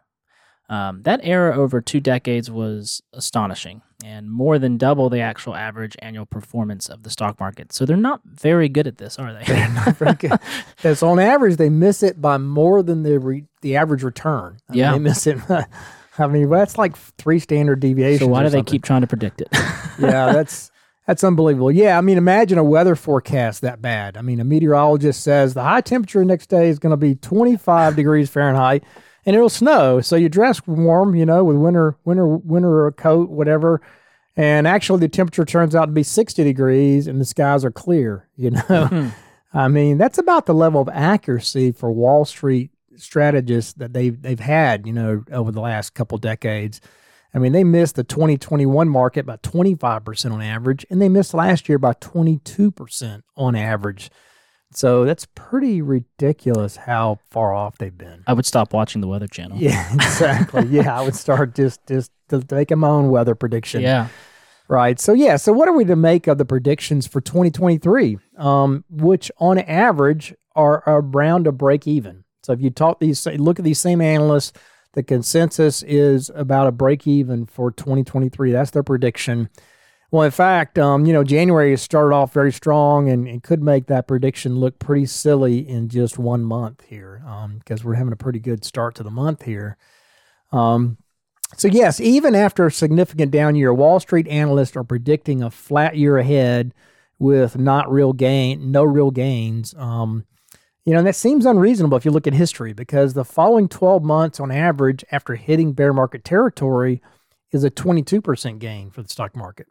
Um, 0.68 1.04
that 1.04 1.20
error 1.22 1.54
over 1.54 1.80
two 1.80 2.00
decades 2.00 2.50
was 2.50 3.04
astonishing 3.14 3.84
and 4.04 4.32
more 4.32 4.58
than 4.58 4.78
double 4.78 5.10
the 5.10 5.20
actual 5.20 5.56
average 5.56 5.96
annual 6.00 6.26
performance 6.26 6.90
of 6.90 7.04
the 7.04 7.10
stock 7.12 7.40
market. 7.40 7.72
So 7.72 7.86
they're 7.86 7.96
not 7.96 8.22
very 8.26 8.68
good 8.68 8.88
at 8.88 8.98
this, 8.98 9.20
are 9.20 9.32
they? 9.32 9.44
They're 9.44 9.70
not 9.70 9.96
very 9.98 10.14
good. 10.14 10.40
That's 10.82 11.04
on 11.04 11.20
average, 11.20 11.58
they 11.58 11.70
miss 11.70 12.02
it 12.02 12.20
by 12.20 12.38
more 12.40 12.82
than 12.82 13.04
the 13.04 13.20
re- 13.20 13.46
the 13.62 13.76
average 13.76 14.04
return. 14.04 14.58
I 14.70 14.74
yeah, 14.74 14.92
mean, 14.92 15.04
they 15.04 15.10
miss 15.10 15.28
it. 15.28 15.38
I 16.18 16.28
mean, 16.28 16.50
that's 16.50 16.78
like 16.78 16.96
three 17.18 17.40
standard 17.40 17.82
deviations. 17.82 18.22
So 18.22 18.28
why 18.28 18.44
do 18.44 18.50
they 18.50 18.64
keep 18.64 18.84
trying 18.84 19.02
to 19.02 19.08
predict 19.08 19.42
it? 19.42 19.50
yeah, 20.00 20.32
that's 20.32 20.72
that's 21.08 21.24
unbelievable. 21.24 21.72
Yeah, 21.72 21.98
I 21.98 22.02
mean, 22.02 22.18
imagine 22.18 22.58
a 22.58 22.64
weather 22.64 22.96
forecast 22.96 23.62
that 23.62 23.82
bad. 23.82 24.18
I 24.18 24.22
mean, 24.22 24.40
a 24.40 24.44
meteorologist 24.44 25.22
says 25.22 25.54
the 25.54 25.64
high 25.64 25.82
temperature 25.82 26.26
next 26.26 26.48
day 26.48 26.70
is 26.70 26.80
going 26.80 26.92
to 26.92 26.98
be 26.98 27.16
25 27.16 27.96
degrees 27.96 28.30
Fahrenheit 28.30 28.84
and 29.26 29.36
it'll 29.36 29.50
snow. 29.50 30.02
So 30.02 30.16
you 30.16 30.30
dress 30.30 30.66
warm, 30.66 31.16
you 31.16 31.26
know, 31.26 31.44
with 31.44 31.58
winter 31.58 31.98
winter 32.06 32.28
winter 32.28 32.92
coat, 32.92 33.30
whatever. 33.30 33.82
And 34.36 34.68
actually 34.68 35.00
the 35.00 35.08
temperature 35.08 35.46
turns 35.46 35.76
out 35.76 35.86
to 35.86 35.92
be 35.92 36.04
60 36.04 36.44
degrees 36.44 37.08
and 37.08 37.20
the 37.20 37.26
skies 37.26 37.64
are 37.66 37.72
clear, 37.72 38.28
you 38.36 38.52
know. 38.52 38.62
Mm-hmm. 38.62 39.10
I 39.58 39.70
mean, 39.70 39.98
that's 39.98 40.18
about 40.18 40.48
the 40.48 40.54
level 40.54 40.82
of 40.82 40.90
accuracy 40.90 41.72
for 41.72 41.92
Wall 41.92 42.26
Street 42.26 42.72
strategists 42.98 43.74
that 43.74 43.94
they've 43.94 44.22
they've 44.22 44.40
had, 44.40 44.86
you 44.86 44.94
know, 44.94 45.24
over 45.32 45.52
the 45.52 45.62
last 45.62 45.94
couple 45.94 46.18
decades. 46.18 46.82
I 47.36 47.40
mean, 47.40 47.52
they 47.52 47.66
missed 47.66 47.96
the 47.96 48.06
2021 48.06 48.88
market 48.88 49.26
by 49.26 49.36
25% 49.38 50.32
on 50.32 50.42
average, 50.42 50.86
and 50.90 51.02
they 51.02 51.10
missed 51.10 51.34
last 51.34 51.68
year 51.68 51.78
by 51.78 51.92
22% 51.94 53.22
on 53.36 53.56
average. 53.58 54.10
So 54.72 55.04
that's 55.04 55.28
pretty 55.36 55.82
ridiculous 55.82 56.78
how 56.78 57.20
far 57.30 57.54
off 57.54 57.78
they've 57.78 57.96
been. 57.96 58.24
I 58.26 58.32
would 58.32 58.46
stop 58.46 58.74
watching 58.74 59.02
the 59.02 59.08
Weather 59.08 59.28
Channel. 59.28 59.58
Yeah, 59.58 59.86
exactly. 59.94 60.66
yeah, 60.68 60.98
I 60.98 61.04
would 61.04 61.16
start 61.16 61.56
just 61.56 61.86
just 61.88 62.10
to 62.30 62.42
make 62.52 62.76
my 62.76 62.88
own 62.88 63.10
weather 63.10 63.36
prediction. 63.36 63.82
Yeah. 63.82 64.08
Right. 64.68 65.00
So 65.00 65.14
yeah. 65.14 65.36
So 65.36 65.54
what 65.54 65.68
are 65.68 65.74
we 65.74 65.86
to 65.86 65.96
make 65.96 66.28
of 66.28 66.38
the 66.38 66.46
predictions 66.46 67.06
for 67.06 67.22
2023? 67.22 68.18
Um, 68.38 68.84
which 68.90 69.30
on 69.38 69.60
average 69.60 70.34
are 70.56 70.84
around 70.88 71.48
a 71.48 71.52
break 71.52 71.86
even. 71.86 72.24
So 72.44 72.54
if 72.54 72.62
you 72.62 72.70
talk 72.70 73.00
these, 73.00 73.26
look 73.26 73.60
at 73.60 73.66
these 73.66 73.80
same 73.80 74.02
analysts 74.02 74.54
the 74.96 75.04
consensus 75.04 75.84
is 75.84 76.32
about 76.34 76.68
a 76.68 76.72
break 76.72 77.06
even 77.06 77.46
for 77.46 77.70
2023. 77.70 78.52
That's 78.52 78.72
their 78.72 78.82
prediction. 78.82 79.50
Well, 80.10 80.24
in 80.24 80.32
fact, 80.32 80.80
um, 80.80 81.06
you 81.06 81.12
know, 81.12 81.24
January 81.26 81.72
has 81.72 81.82
started 81.82 82.16
off 82.16 82.34
very 82.34 82.52
strong 82.52 83.10
and, 83.10 83.28
and, 83.28 83.44
could 83.44 83.62
make 83.62 83.88
that 83.88 84.08
prediction 84.08 84.56
look 84.56 84.80
pretty 84.80 85.06
silly 85.08 85.68
in 85.68 85.90
just 85.90 86.18
one 86.18 86.44
month 86.44 86.86
here 86.88 87.22
because 87.60 87.82
um, 87.82 87.86
we're 87.86 87.96
having 87.96 88.14
a 88.14 88.18
pretty 88.18 88.40
good 88.40 88.64
start 88.64 88.96
to 88.96 89.04
the 89.04 89.12
month 89.12 89.44
here. 89.44 89.76
Um, 90.54 90.98
so, 91.58 91.68
yes, 91.68 92.00
even 92.00 92.34
after 92.34 92.66
a 92.66 92.72
significant 92.72 93.32
down 93.32 93.56
year, 93.56 93.74
Wall 93.74 94.00
Street 94.00 94.28
analysts 94.30 94.78
are 94.78 94.84
predicting 94.86 95.44
a 95.44 95.52
flat 95.52 95.98
year 95.98 96.18
ahead 96.18 96.74
with 97.20 97.58
not 97.58 97.92
real 97.92 98.14
gain, 98.14 98.72
no 98.72 98.84
real 98.84 99.12
gains. 99.12 99.74
Um, 99.76 100.26
you 100.86 100.94
know, 100.94 101.00
and 101.00 101.08
that 101.08 101.16
seems 101.16 101.46
unreasonable 101.46 101.98
if 101.98 102.06
you 102.06 102.12
look 102.12 102.28
at 102.28 102.34
history 102.34 102.72
because 102.72 103.14
the 103.14 103.26
following 103.26 103.68
12 103.68 104.04
months 104.04 104.40
on 104.40 104.52
average 104.52 105.04
after 105.12 105.36
hitting 105.36 105.74
bear 105.74 105.92
market 105.94 106.24
territory 106.24 107.02
is 107.52 107.64
a 107.64 107.72
22% 107.72 108.60
gain 108.60 108.92
for 108.92 109.02
the 109.02 109.10
stock 109.10 109.36
market. 109.36 109.68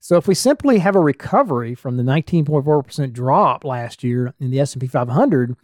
So 0.00 0.16
if 0.16 0.26
we 0.26 0.34
simply 0.34 0.78
have 0.78 0.96
a 0.96 1.00
recovery 1.00 1.74
from 1.74 1.96
the 1.96 2.02
19.4% 2.02 3.12
drop 3.12 3.64
last 3.64 4.02
year 4.02 4.32
in 4.38 4.50
the 4.50 4.60
S&P 4.60 4.86
500, 4.86 5.56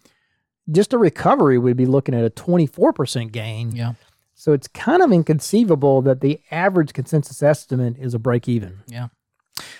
just 0.71 0.93
a 0.93 0.99
recovery 0.99 1.57
would 1.57 1.77
be 1.77 1.87
looking 1.87 2.15
at 2.15 2.25
a 2.25 2.31
24% 2.31 3.33
gain. 3.33 3.75
Yeah. 3.75 3.95
So 4.35 4.53
it's 4.53 4.69
kind 4.69 5.03
of 5.03 5.13
inconceivable 5.13 6.03
that 6.03 6.21
the 6.21 6.41
average 6.51 6.93
consensus 6.93 7.43
estimate 7.43 7.97
is 7.99 8.13
a 8.13 8.19
break 8.19 8.49
even. 8.49 8.81
Yeah. 8.89 9.09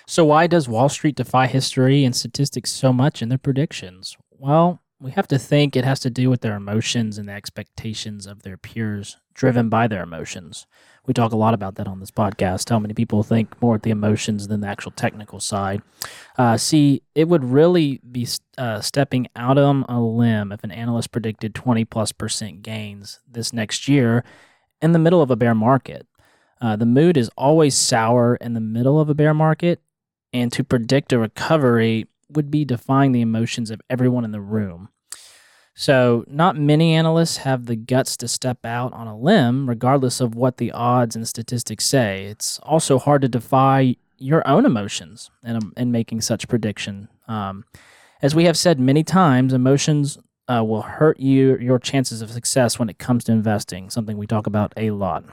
So 0.07 0.25
why 0.25 0.47
does 0.47 0.69
Wall 0.69 0.89
Street 0.89 1.17
defy 1.17 1.49
history 1.49 2.05
and 2.05 2.15
statistics 2.15 2.71
so 2.71 2.93
much 2.93 3.21
in 3.21 3.29
their 3.29 3.39
predictions? 3.39 4.17
Well, 4.31 4.81
we 5.01 5.11
have 5.11 5.29
to 5.29 5.39
think 5.39 5.77
it 5.77 5.85
has 5.85 6.01
to 6.01 6.11
do 6.11 6.31
with 6.31 6.41
their 6.41 6.57
emotions 6.57 7.19
and 7.19 7.29
the 7.29 7.33
expectations 7.33 8.27
of 8.27 8.43
their 8.43 8.57
peers 8.57 9.19
driven 9.35 9.69
by 9.69 9.89
their 9.89 10.03
emotions. 10.03 10.67
We 11.07 11.13
talk 11.13 11.33
a 11.33 11.37
lot 11.37 11.53
about 11.53 11.75
that 11.75 11.89
on 11.89 12.01
this 12.01 12.11
podcast. 12.11 12.71
How 12.71 12.79
many 12.79 12.95
people 12.95 13.23
think 13.23 13.61
more 13.61 13.75
at 13.75 13.83
the 13.83 13.91
emotions 13.91 14.49
than 14.49 14.61
the 14.61 14.69
actual 14.69 14.93
technical 14.93 15.41
side? 15.41 15.83
Uh, 16.39 16.57
see, 16.57 17.03
it 17.15 17.29
would 17.29 17.45
really 17.45 18.01
be 18.11 18.27
uh, 18.57 18.81
stepping 18.81 19.27
out 19.37 19.59
on 19.59 19.85
a 19.89 20.01
limb 20.01 20.53
if 20.53 20.65
an 20.65 20.71
analyst 20.71 21.11
predicted 21.11 21.55
20 21.55 21.85
plus 21.85 22.13
percent 22.13 22.63
gains 22.63 23.21
this 23.31 23.53
next 23.53 23.89
year 23.89 24.25
in 24.81 24.93
the 24.93 24.99
middle 24.99 25.21
of 25.21 25.31
a 25.31 25.37
bear 25.37 25.55
market. 25.55 26.07
Uh, 26.61 26.77
the 26.77 26.87
mood 26.87 27.17
is 27.17 27.29
always 27.37 27.77
sour 27.77 28.37
in 28.37 28.55
the 28.55 28.61
middle 28.61 28.99
of 28.99 29.11
a 29.11 29.15
bear 29.15 29.35
market, 29.35 29.83
and 30.33 30.51
to 30.53 30.65
predict 30.65 31.13
a 31.13 31.19
recovery 31.19 32.07
would 32.29 32.51
be 32.51 32.65
defying 32.65 33.13
the 33.13 33.21
emotions 33.21 33.71
of 33.71 33.81
everyone 33.89 34.25
in 34.25 34.33
the 34.33 34.41
room. 34.41 34.89
So, 35.77 36.25
not 36.29 36.57
many 36.57 36.95
analysts 36.95 37.39
have 37.39 37.67
the 37.67 37.75
guts 37.75 38.17
to 38.19 38.29
step 38.29 38.65
out 38.65 38.93
on 38.93 39.09
a 39.09 39.19
limb, 39.19 39.69
regardless 39.69 40.21
of 40.21 40.37
what 40.37 40.59
the 40.59 40.71
odds 40.71 41.17
and 41.17 41.27
statistics 41.27 41.85
say. 41.85 42.27
It's 42.27 42.61
also 42.61 42.99
hard 42.99 43.23
to 43.23 43.29
defy 43.29 43.97
your 44.17 44.47
own 44.47 44.67
emotions 44.67 45.31
in, 45.43 45.73
in 45.77 45.91
making 45.91 46.21
such 46.21 46.47
prediction. 46.47 47.09
Um, 47.27 47.65
as 48.23 48.37
we 48.37 48.45
have 48.45 48.57
said 48.57 48.79
many 48.79 49.03
times, 49.03 49.53
emotions 49.53 50.17
uh, 50.49 50.63
will 50.65 50.83
hurt 50.83 51.19
you 51.19 51.57
your 51.59 51.79
chances 51.79 52.23
of 52.23 52.31
success 52.31 52.79
when 52.79 52.89
it 52.89 52.99
comes 52.99 53.25
to 53.25 53.33
investing. 53.33 53.91
Something 53.91 54.17
we 54.17 54.27
talk 54.27 54.47
about 54.47 54.73
a 54.77 54.93
lot. 54.93 55.25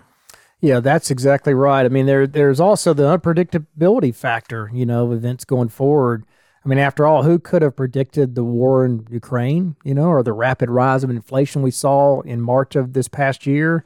Yeah, 0.60 0.80
that's 0.80 1.10
exactly 1.12 1.54
right. 1.54 1.86
I 1.86 1.90
mean, 1.90 2.06
there 2.06 2.28
there's 2.28 2.60
also 2.60 2.94
the 2.94 3.18
unpredictability 3.18 4.14
factor. 4.14 4.70
You 4.74 4.86
know, 4.86 5.12
events 5.12 5.46
going 5.46 5.70
forward. 5.70 6.26
I 6.64 6.70
mean, 6.70 6.78
after 6.78 7.08
all, 7.08 7.24
who 7.24 7.40
could 7.40 7.64
have 7.64 7.76
predicted 7.76 8.36
the 8.36 8.44
war 8.44 8.86
in 8.86 9.08
Ukraine, 9.10 9.76
you 9.84 9.96
know, 9.96 10.10
or 10.10 10.22
the 10.22 10.34
rapid 10.34 10.70
rise 10.70 11.04
of 11.04 11.10
inflation 11.10 11.64
we 11.64 11.72
saw 11.72 12.22
in 12.22 12.40
March 12.40 12.76
of 12.76 12.94
this 12.94 13.08
past 13.08 13.48
year? 13.48 13.84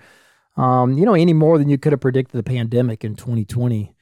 Um, 0.58 0.98
you 0.98 1.05
know, 1.05 1.13
any 1.13 1.34
more 1.34 1.58
than 1.58 1.70
you 1.70 1.77
could 1.77 1.94
have 1.94 2.01
predicted 2.01 2.38
the 2.38 2.44
pandemic 2.44 3.03
in 3.03 3.15
2020. 3.15 3.94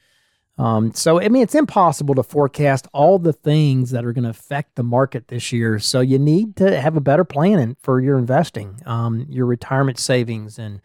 Um, 0.56 0.92
so, 0.92 1.20
I 1.20 1.28
mean, 1.28 1.42
it's 1.42 1.54
impossible 1.54 2.14
to 2.14 2.22
forecast 2.22 2.86
all 2.92 3.18
the 3.18 3.32
things 3.32 3.90
that 3.90 4.04
are 4.04 4.12
going 4.12 4.24
to 4.24 4.30
affect 4.30 4.76
the 4.76 4.84
market 4.84 5.28
this 5.28 5.52
year. 5.52 5.80
So, 5.80 6.00
you 6.00 6.18
need 6.18 6.54
to 6.56 6.80
have 6.80 6.96
a 6.96 7.00
better 7.00 7.24
plan 7.24 7.76
for 7.80 8.00
your 8.00 8.18
investing, 8.18 8.80
um, 8.86 9.26
your 9.28 9.46
retirement 9.46 9.98
savings, 9.98 10.58
and, 10.58 10.80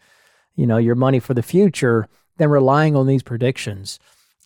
you 0.56 0.66
know, 0.66 0.76
your 0.76 0.96
money 0.96 1.20
for 1.20 1.34
the 1.34 1.42
future 1.42 2.08
than 2.36 2.50
relying 2.50 2.96
on 2.96 3.06
these 3.06 3.22
predictions 3.22 4.00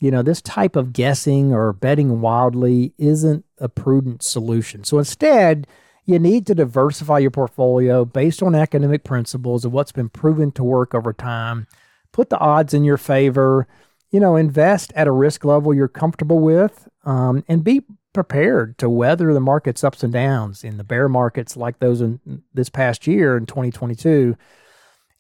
you 0.05 0.11
know, 0.11 0.21
this 0.21 0.43
type 0.43 0.77
of 0.77 0.93
guessing 0.93 1.55
or 1.55 1.73
betting 1.73 2.21
wildly 2.21 2.93
isn't 2.99 3.43
a 3.57 3.71
prudent 3.71 4.23
solution. 4.23 4.85
So 4.85 4.99
instead, 4.99 5.67
you 6.05 6.19
need 6.19 6.47
to 6.47 6.55
diversify 6.55 7.21
your 7.21 7.31
portfolio 7.31 8.05
based 8.05 8.43
on 8.43 8.55
academic 8.55 9.03
principles 9.03 9.65
of 9.65 9.73
what's 9.73 9.93
been 9.93 10.11
proven 10.11 10.53
to 10.53 10.63
work 10.63 10.95
over 10.95 11.15
time. 11.15 11.67
Put 12.13 12.29
the 12.29 12.39
odds 12.39 12.75
in 12.75 12.85
your 12.85 12.99
favor. 12.99 13.67
You 14.11 14.21
know, 14.21 14.37
invest 14.37 14.93
at 14.95 15.07
a 15.07 15.11
risk 15.11 15.43
level 15.43 15.73
you're 15.73 15.89
comfortable 15.89 16.39
with, 16.39 16.87
um, 17.05 17.43
and 17.49 17.65
be 17.65 17.81
prepared 18.13 18.77
to 18.79 18.91
weather 18.91 19.33
the 19.33 19.41
market's 19.41 19.83
ups 19.83 20.03
and 20.03 20.13
downs 20.13 20.63
in 20.65 20.77
the 20.77 20.85
bear 20.85 21.09
markets 21.09 21.57
like 21.57 21.79
those 21.79 22.03
in 22.03 22.43
this 22.53 22.69
past 22.69 23.07
year 23.07 23.39
in 23.39 23.47
2022 23.47 24.37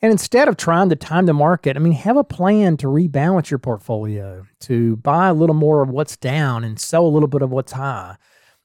and 0.02 0.12
instead 0.12 0.48
of 0.48 0.56
trying 0.56 0.90
to 0.90 0.96
time 0.96 1.26
the 1.26 1.32
market, 1.32 1.76
I 1.76 1.80
mean, 1.80 1.94
have 1.94 2.16
a 2.16 2.24
plan 2.24 2.76
to 2.78 2.88
rebalance 2.88 3.50
your 3.50 3.58
portfolio, 3.58 4.44
to 4.60 4.96
buy 4.96 5.28
a 5.28 5.34
little 5.34 5.54
more 5.54 5.82
of 5.82 5.88
what's 5.88 6.16
down 6.16 6.62
and 6.62 6.78
sell 6.78 7.06
a 7.06 7.08
little 7.08 7.28
bit 7.28 7.42
of 7.42 7.50
what's 7.50 7.72
high. 7.72 8.16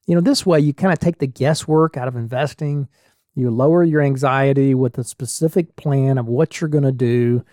You 0.06 0.15
know, 0.15 0.21
this 0.21 0.45
way 0.45 0.60
you 0.60 0.73
kind 0.73 0.91
of 0.91 0.99
take 0.99 1.19
the 1.19 1.27
guesswork 1.27 1.95
out 1.95 2.08
of 2.08 2.15
investing. 2.15 2.89
You 3.36 3.51
lower 3.51 3.84
your 3.84 4.01
anxiety 4.01 4.75
with 4.75 4.97
a 4.97 5.03
specific 5.03 5.75
plan 5.75 6.17
of 6.17 6.27
what 6.27 6.60
you're 6.60 6.69
going 6.69 6.84
to 6.84 6.91
do. 6.91 7.45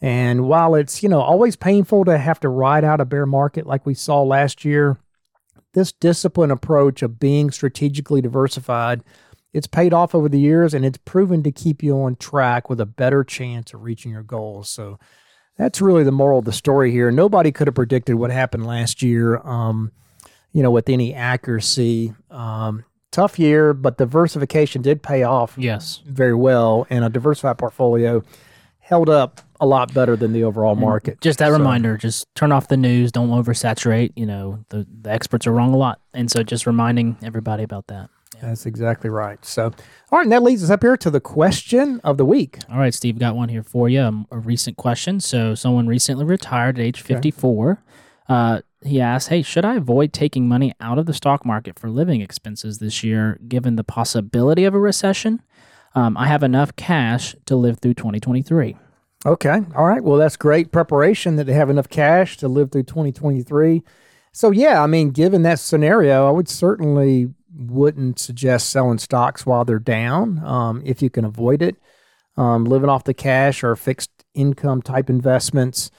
And 0.00 0.46
while 0.46 0.74
it's, 0.74 1.02
you 1.02 1.08
know, 1.08 1.20
always 1.20 1.56
painful 1.56 2.04
to 2.04 2.18
have 2.18 2.38
to 2.40 2.48
ride 2.48 2.84
out 2.84 3.00
a 3.00 3.04
bear 3.04 3.26
market 3.26 3.66
like 3.66 3.86
we 3.86 3.94
saw 3.94 4.22
last 4.22 4.64
year, 4.64 4.98
this 5.74 5.90
disciplined 5.90 6.52
approach 6.52 7.02
of 7.02 7.18
being 7.18 7.50
strategically 7.50 8.20
diversified 8.20 9.02
it's 9.52 9.66
paid 9.66 9.92
off 9.92 10.14
over 10.14 10.28
the 10.28 10.40
years 10.40 10.74
and 10.74 10.84
it's 10.84 10.98
proven 10.98 11.42
to 11.42 11.52
keep 11.52 11.82
you 11.82 12.00
on 12.02 12.16
track 12.16 12.70
with 12.70 12.80
a 12.80 12.86
better 12.86 13.22
chance 13.24 13.74
of 13.74 13.82
reaching 13.82 14.12
your 14.12 14.22
goals. 14.22 14.70
So 14.70 14.98
that's 15.58 15.80
really 15.80 16.04
the 16.04 16.12
moral 16.12 16.38
of 16.38 16.44
the 16.44 16.52
story 16.52 16.90
here. 16.90 17.10
Nobody 17.10 17.52
could 17.52 17.66
have 17.66 17.74
predicted 17.74 18.16
what 18.16 18.30
happened 18.30 18.66
last 18.66 19.02
year, 19.02 19.38
um, 19.38 19.92
you 20.52 20.62
know, 20.62 20.70
with 20.70 20.88
any 20.88 21.14
accuracy. 21.14 22.14
Um, 22.30 22.84
tough 23.10 23.38
year, 23.38 23.74
but 23.74 23.98
diversification 23.98 24.82
did 24.82 25.02
pay 25.02 25.22
off. 25.22 25.54
Yes, 25.58 26.00
very 26.06 26.34
well, 26.34 26.86
and 26.88 27.04
a 27.04 27.10
diversified 27.10 27.58
portfolio 27.58 28.22
held 28.78 29.08
up 29.08 29.40
a 29.60 29.66
lot 29.66 29.94
better 29.94 30.16
than 30.16 30.32
the 30.32 30.42
overall 30.42 30.74
market. 30.74 31.20
just 31.20 31.38
that 31.38 31.46
so, 31.46 31.52
reminder, 31.52 31.96
just 31.96 32.26
turn 32.34 32.50
off 32.50 32.66
the 32.66 32.76
news, 32.76 33.12
don't 33.12 33.30
oversaturate. 33.30 34.12
You 34.16 34.26
know, 34.26 34.64
the, 34.70 34.86
the 35.02 35.10
experts 35.10 35.46
are 35.46 35.52
wrong 35.52 35.72
a 35.72 35.76
lot. 35.76 36.00
And 36.12 36.28
so 36.28 36.42
just 36.42 36.66
reminding 36.66 37.16
everybody 37.22 37.62
about 37.62 37.86
that. 37.86 38.10
That's 38.40 38.66
exactly 38.66 39.10
right. 39.10 39.44
So, 39.44 39.66
all 40.10 40.18
right, 40.18 40.22
and 40.22 40.32
that 40.32 40.42
leads 40.42 40.64
us 40.64 40.70
up 40.70 40.82
here 40.82 40.96
to 40.96 41.10
the 41.10 41.20
question 41.20 42.00
of 42.02 42.16
the 42.16 42.24
week. 42.24 42.58
All 42.70 42.78
right, 42.78 42.94
Steve, 42.94 43.18
got 43.18 43.36
one 43.36 43.48
here 43.48 43.62
for 43.62 43.88
you. 43.88 44.00
Um, 44.00 44.26
a 44.30 44.38
recent 44.38 44.76
question. 44.76 45.20
So, 45.20 45.54
someone 45.54 45.86
recently 45.86 46.24
retired 46.24 46.78
at 46.78 46.84
age 46.84 47.00
54. 47.00 47.72
Okay. 47.72 47.80
Uh, 48.28 48.60
he 48.84 49.00
asked, 49.00 49.28
Hey, 49.28 49.42
should 49.42 49.64
I 49.64 49.76
avoid 49.76 50.12
taking 50.12 50.48
money 50.48 50.72
out 50.80 50.98
of 50.98 51.06
the 51.06 51.14
stock 51.14 51.44
market 51.44 51.78
for 51.78 51.88
living 51.88 52.20
expenses 52.20 52.78
this 52.78 53.04
year, 53.04 53.38
given 53.46 53.76
the 53.76 53.84
possibility 53.84 54.64
of 54.64 54.74
a 54.74 54.80
recession? 54.80 55.42
Um, 55.94 56.16
I 56.16 56.26
have 56.26 56.42
enough 56.42 56.74
cash 56.76 57.36
to 57.46 57.56
live 57.56 57.78
through 57.78 57.94
2023. 57.94 58.76
Okay. 59.24 59.60
All 59.76 59.84
right. 59.84 60.02
Well, 60.02 60.18
that's 60.18 60.36
great 60.36 60.72
preparation 60.72 61.36
that 61.36 61.44
they 61.44 61.52
have 61.52 61.70
enough 61.70 61.88
cash 61.88 62.36
to 62.38 62.48
live 62.48 62.72
through 62.72 62.84
2023. 62.84 63.82
So, 64.32 64.50
yeah, 64.50 64.82
I 64.82 64.86
mean, 64.86 65.10
given 65.10 65.42
that 65.42 65.58
scenario, 65.58 66.26
I 66.26 66.30
would 66.30 66.48
certainly 66.48 67.28
wouldn't 67.56 68.18
suggest 68.18 68.70
selling 68.70 68.98
stocks 68.98 69.44
while 69.44 69.64
they're 69.64 69.78
down 69.78 70.44
um, 70.44 70.82
if 70.84 71.02
you 71.02 71.10
can 71.10 71.24
avoid 71.24 71.62
it. 71.62 71.76
Um, 72.36 72.64
living 72.64 72.88
off 72.88 73.04
the 73.04 73.14
cash 73.14 73.62
or 73.62 73.76
fixed 73.76 74.10
income 74.34 74.80
type 74.80 75.10
investments 75.10 75.90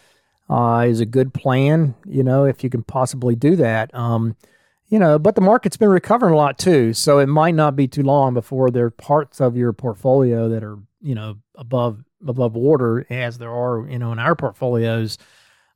uh, 0.50 0.86
is 0.88 1.00
a 1.00 1.06
good 1.06 1.34
plan, 1.34 1.96
you 2.06 2.24
know, 2.24 2.46
if 2.46 2.64
you 2.64 2.70
can 2.70 2.84
possibly 2.84 3.36
do 3.36 3.56
that. 3.56 3.94
Um, 3.94 4.36
you 4.88 5.00
know, 5.00 5.18
but 5.18 5.36
the 5.36 5.42
market's 5.42 5.78
been 5.78 5.90
recovering 5.90 6.34
a 6.34 6.38
lot 6.38 6.60
too, 6.60 6.94
so 6.94 7.20
it 7.20 7.28
might 7.28 7.56
not 7.56 7.76
be 7.76 7.88
too 7.88 8.04
long 8.04 8.34
before 8.34 8.70
there 8.70 8.86
are 8.86 8.92
parts 8.92 9.42
of 9.42 9.58
your 9.58 9.74
portfolio 9.74 10.50
that 10.50 10.64
are, 10.64 10.78
you 11.02 11.16
know, 11.16 11.38
above 11.56 12.04
above 12.28 12.56
water 12.56 13.06
as 13.10 13.38
there 13.38 13.52
are, 13.52 13.88
you 13.90 14.00
know, 14.00 14.12
in 14.12 14.20
our 14.20 14.36
portfolios 14.36 15.18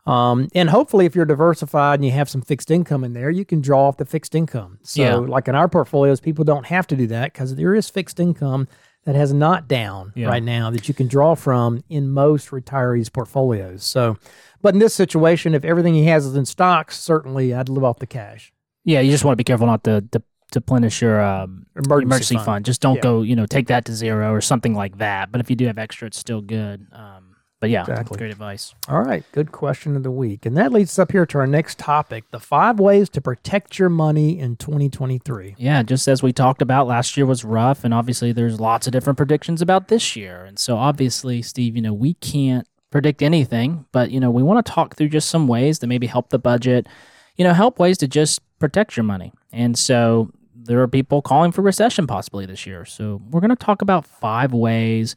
um, 0.08 0.48
and 0.56 0.70
hopefully, 0.70 1.06
if 1.06 1.16
you're 1.16 1.26
diversified 1.26 1.96
and 1.96 2.06
you 2.06 2.12
have 2.12 2.30
some 2.30 2.42
fixed 2.42 2.72
income 2.72 3.04
in 3.04 3.14
there, 3.14 3.30
you 3.30 3.44
can 3.44 3.60
draw 3.60 3.88
off 3.88 3.98
the 3.98 4.06
fixed 4.06 4.36
income. 4.36 4.80
So, 4.82 5.02
yeah. 5.02 5.16
like 5.16 5.48
in 5.48 5.56
our 5.56 5.68
portfolios, 5.68 6.22
people 6.22 6.46
don't 6.46 6.66
have 6.68 6.88
to 6.88 6.96
do 6.96 7.08
that 7.08 7.34
because 7.34 7.56
there 7.56 7.76
is 7.76 7.90
fixed 7.90 8.20
income 8.20 8.70
that 9.04 9.16
has 9.16 9.34
not 9.34 9.68
down 9.68 10.14
yeah. 10.16 10.28
right 10.28 10.44
now 10.44 10.70
that 10.72 10.88
you 10.88 10.94
can 10.94 11.08
draw 11.08 11.36
from 11.36 11.84
in 11.90 12.10
most 12.10 12.50
retirees' 12.52 13.12
portfolios. 13.12 13.84
So, 13.84 14.18
but 14.62 14.74
in 14.74 14.80
this 14.80 14.94
situation, 14.94 15.54
if 15.54 15.66
everything 15.66 15.94
he 15.94 16.06
has 16.06 16.26
is 16.26 16.36
in 16.36 16.46
stocks, 16.46 17.00
certainly 17.00 17.54
I'd 17.54 17.70
live 17.70 17.84
off 17.84 18.00
the 18.00 18.08
cash. 18.08 18.54
Yeah, 18.86 19.02
you 19.02 19.12
just 19.12 19.26
want 19.26 19.34
to 19.34 19.38
be 19.38 19.44
careful 19.44 19.68
not 19.68 19.84
to, 19.84 20.02
to 20.12 20.24
deplenish 20.52 21.02
your 21.02 21.22
um, 21.22 21.66
emergency, 21.76 22.06
emergency 22.06 22.36
fund. 22.36 22.46
fund. 22.46 22.66
Just 22.66 22.82
don't 22.82 22.96
yeah. 22.96 23.02
go, 23.02 23.22
you 23.24 23.36
know, 23.36 23.46
take 23.46 23.68
that 23.68 23.84
to 23.86 23.94
zero 23.94 24.32
or 24.32 24.40
something 24.40 24.74
like 24.74 25.00
that. 25.00 25.32
But 25.32 25.42
if 25.42 25.50
you 25.50 25.58
do 25.58 25.68
have 25.68 25.78
extra, 25.78 26.08
it's 26.08 26.18
still 26.18 26.42
good. 26.42 26.88
Um, 26.94 27.17
but 27.60 27.72
yeah, 27.72 27.82
exactly. 27.82 28.18
great 28.18 28.32
advice. 28.32 28.76
All 28.88 29.02
right, 29.02 29.24
good 29.32 29.52
question 29.52 29.96
of 29.96 30.04
the 30.04 30.12
week. 30.12 30.46
And 30.46 30.56
that 30.58 30.72
leads 30.72 30.92
us 30.92 31.00
up 31.00 31.12
here 31.12 31.26
to 31.26 31.40
our 31.40 31.48
next 31.48 31.80
topic 31.80 32.30
the 32.30 32.40
five 32.40 32.80
ways 32.80 33.10
to 33.10 33.22
protect 33.22 33.80
your 33.80 33.90
money 33.90 34.38
in 34.38 34.58
2023. 34.58 35.56
Yeah, 35.58 35.82
just 35.82 36.08
as 36.08 36.22
we 36.22 36.32
talked 36.32 36.62
about, 36.62 36.86
last 36.86 37.18
year 37.18 37.26
was 37.26 37.44
rough. 37.44 37.84
And 37.84 37.94
obviously, 37.94 38.32
there's 38.32 38.60
lots 38.60 38.86
of 38.86 38.94
different 38.94 39.18
predictions 39.18 39.62
about 39.62 39.88
this 39.88 40.16
year. 40.16 40.46
And 40.46 40.60
so, 40.60 40.78
obviously, 40.78 41.42
Steve, 41.42 41.76
you 41.76 41.82
know, 41.82 41.94
we 41.94 42.14
can't 42.16 42.68
predict 42.92 43.24
anything, 43.24 43.86
but, 43.92 44.12
you 44.12 44.20
know, 44.20 44.30
we 44.30 44.44
want 44.44 44.64
to 44.64 44.72
talk 44.72 44.96
through 44.96 45.10
just 45.10 45.30
some 45.30 45.48
ways 45.48 45.80
that 45.80 45.88
maybe 45.88 46.08
help 46.08 46.30
the 46.30 46.40
budget, 46.40 46.88
you 47.36 47.44
know, 47.44 47.54
help 47.54 47.80
ways 47.80 47.98
to 47.98 48.08
just 48.08 48.40
protect 48.60 48.96
your 48.96 49.04
money. 49.04 49.34
And 49.52 49.78
so, 49.78 50.32
there 50.56 50.82
are 50.82 50.88
people 50.88 51.24
calling 51.24 51.52
for 51.52 51.64
recession 51.64 52.06
possibly 52.06 52.46
this 52.46 52.68
year. 52.68 52.86
So, 52.86 53.20
we're 53.32 53.42
going 53.42 53.50
to 53.50 53.56
talk 53.56 53.82
about 53.82 54.06
five 54.06 54.54
ways 54.54 55.16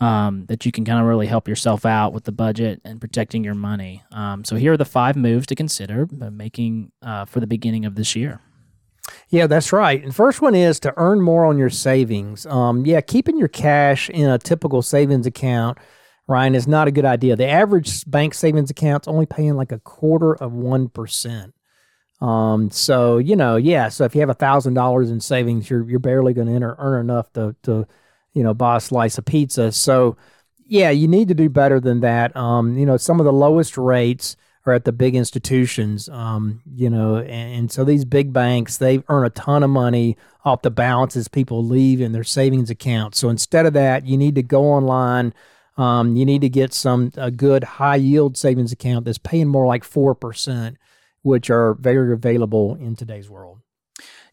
um, 0.00 0.44
that 0.46 0.66
you 0.66 0.72
can 0.72 0.84
kind 0.84 1.00
of 1.00 1.06
really 1.06 1.26
help 1.26 1.48
yourself 1.48 1.86
out 1.86 2.12
with 2.12 2.24
the 2.24 2.32
budget 2.32 2.80
and 2.84 3.00
protecting 3.00 3.44
your 3.44 3.54
money. 3.54 4.02
Um, 4.12 4.44
so 4.44 4.56
here 4.56 4.72
are 4.72 4.76
the 4.76 4.84
five 4.84 5.16
moves 5.16 5.46
to 5.46 5.54
consider 5.54 6.06
making 6.30 6.92
uh, 7.02 7.24
for 7.24 7.40
the 7.40 7.46
beginning 7.46 7.84
of 7.84 7.94
this 7.94 8.14
year. 8.14 8.40
Yeah, 9.28 9.46
that's 9.46 9.72
right. 9.72 10.02
And 10.02 10.14
first 10.14 10.42
one 10.42 10.54
is 10.54 10.80
to 10.80 10.92
earn 10.96 11.20
more 11.20 11.46
on 11.46 11.58
your 11.58 11.70
savings. 11.70 12.44
Um, 12.46 12.84
yeah, 12.84 13.00
keeping 13.00 13.38
your 13.38 13.48
cash 13.48 14.10
in 14.10 14.28
a 14.28 14.38
typical 14.38 14.82
savings 14.82 15.26
account, 15.26 15.78
Ryan, 16.28 16.54
is 16.54 16.66
not 16.66 16.88
a 16.88 16.92
good 16.92 17.04
idea. 17.04 17.36
The 17.36 17.46
average 17.46 18.08
bank 18.10 18.34
savings 18.34 18.70
account's 18.70 19.08
only 19.08 19.26
paying 19.26 19.54
like 19.54 19.72
a 19.72 19.78
quarter 19.78 20.34
of 20.34 20.52
one 20.52 20.88
percent. 20.88 21.54
Um, 22.20 22.70
so 22.70 23.18
you 23.18 23.36
know, 23.36 23.56
yeah. 23.56 23.88
So 23.88 24.04
if 24.04 24.14
you 24.14 24.20
have 24.20 24.30
a 24.30 24.34
thousand 24.34 24.74
dollars 24.74 25.10
in 25.10 25.20
savings, 25.20 25.70
you're 25.70 25.88
you're 25.88 26.00
barely 26.00 26.34
going 26.34 26.48
to 26.48 26.74
earn 26.78 27.00
enough 27.00 27.32
to 27.34 27.54
to 27.62 27.86
you 28.36 28.44
know 28.44 28.54
buy 28.54 28.76
a 28.76 28.80
slice 28.80 29.18
of 29.18 29.24
pizza. 29.24 29.72
So 29.72 30.16
yeah, 30.66 30.90
you 30.90 31.08
need 31.08 31.28
to 31.28 31.34
do 31.34 31.48
better 31.48 31.80
than 31.80 32.00
that. 32.00 32.36
Um, 32.36 32.76
you 32.76 32.84
know, 32.84 32.96
some 32.96 33.18
of 33.18 33.24
the 33.24 33.32
lowest 33.32 33.78
rates 33.78 34.36
are 34.66 34.74
at 34.74 34.84
the 34.84 34.92
big 34.92 35.14
institutions. 35.14 36.08
Um, 36.08 36.60
you 36.74 36.90
know, 36.90 37.16
and, 37.16 37.28
and 37.28 37.72
so 37.72 37.84
these 37.84 38.04
big 38.04 38.32
banks 38.32 38.76
they 38.76 39.02
earn 39.08 39.24
a 39.24 39.30
ton 39.30 39.62
of 39.62 39.70
money 39.70 40.16
off 40.44 40.62
the 40.62 40.70
balances 40.70 41.28
people 41.28 41.64
leave 41.64 42.00
in 42.00 42.12
their 42.12 42.24
savings 42.24 42.68
accounts. 42.70 43.18
So 43.18 43.30
instead 43.30 43.64
of 43.64 43.72
that, 43.72 44.06
you 44.06 44.18
need 44.18 44.34
to 44.34 44.42
go 44.42 44.64
online. 44.64 45.32
Um, 45.78 46.16
you 46.16 46.24
need 46.24 46.42
to 46.42 46.48
get 46.48 46.74
some 46.74 47.12
a 47.16 47.30
good 47.30 47.64
high 47.64 47.96
yield 47.96 48.36
savings 48.36 48.72
account 48.72 49.06
that's 49.06 49.18
paying 49.18 49.48
more 49.48 49.66
like 49.66 49.82
four 49.82 50.14
percent 50.14 50.76
which 51.22 51.50
are 51.50 51.74
very 51.74 52.12
available 52.12 52.76
in 52.76 52.94
today's 52.94 53.28
world. 53.28 53.58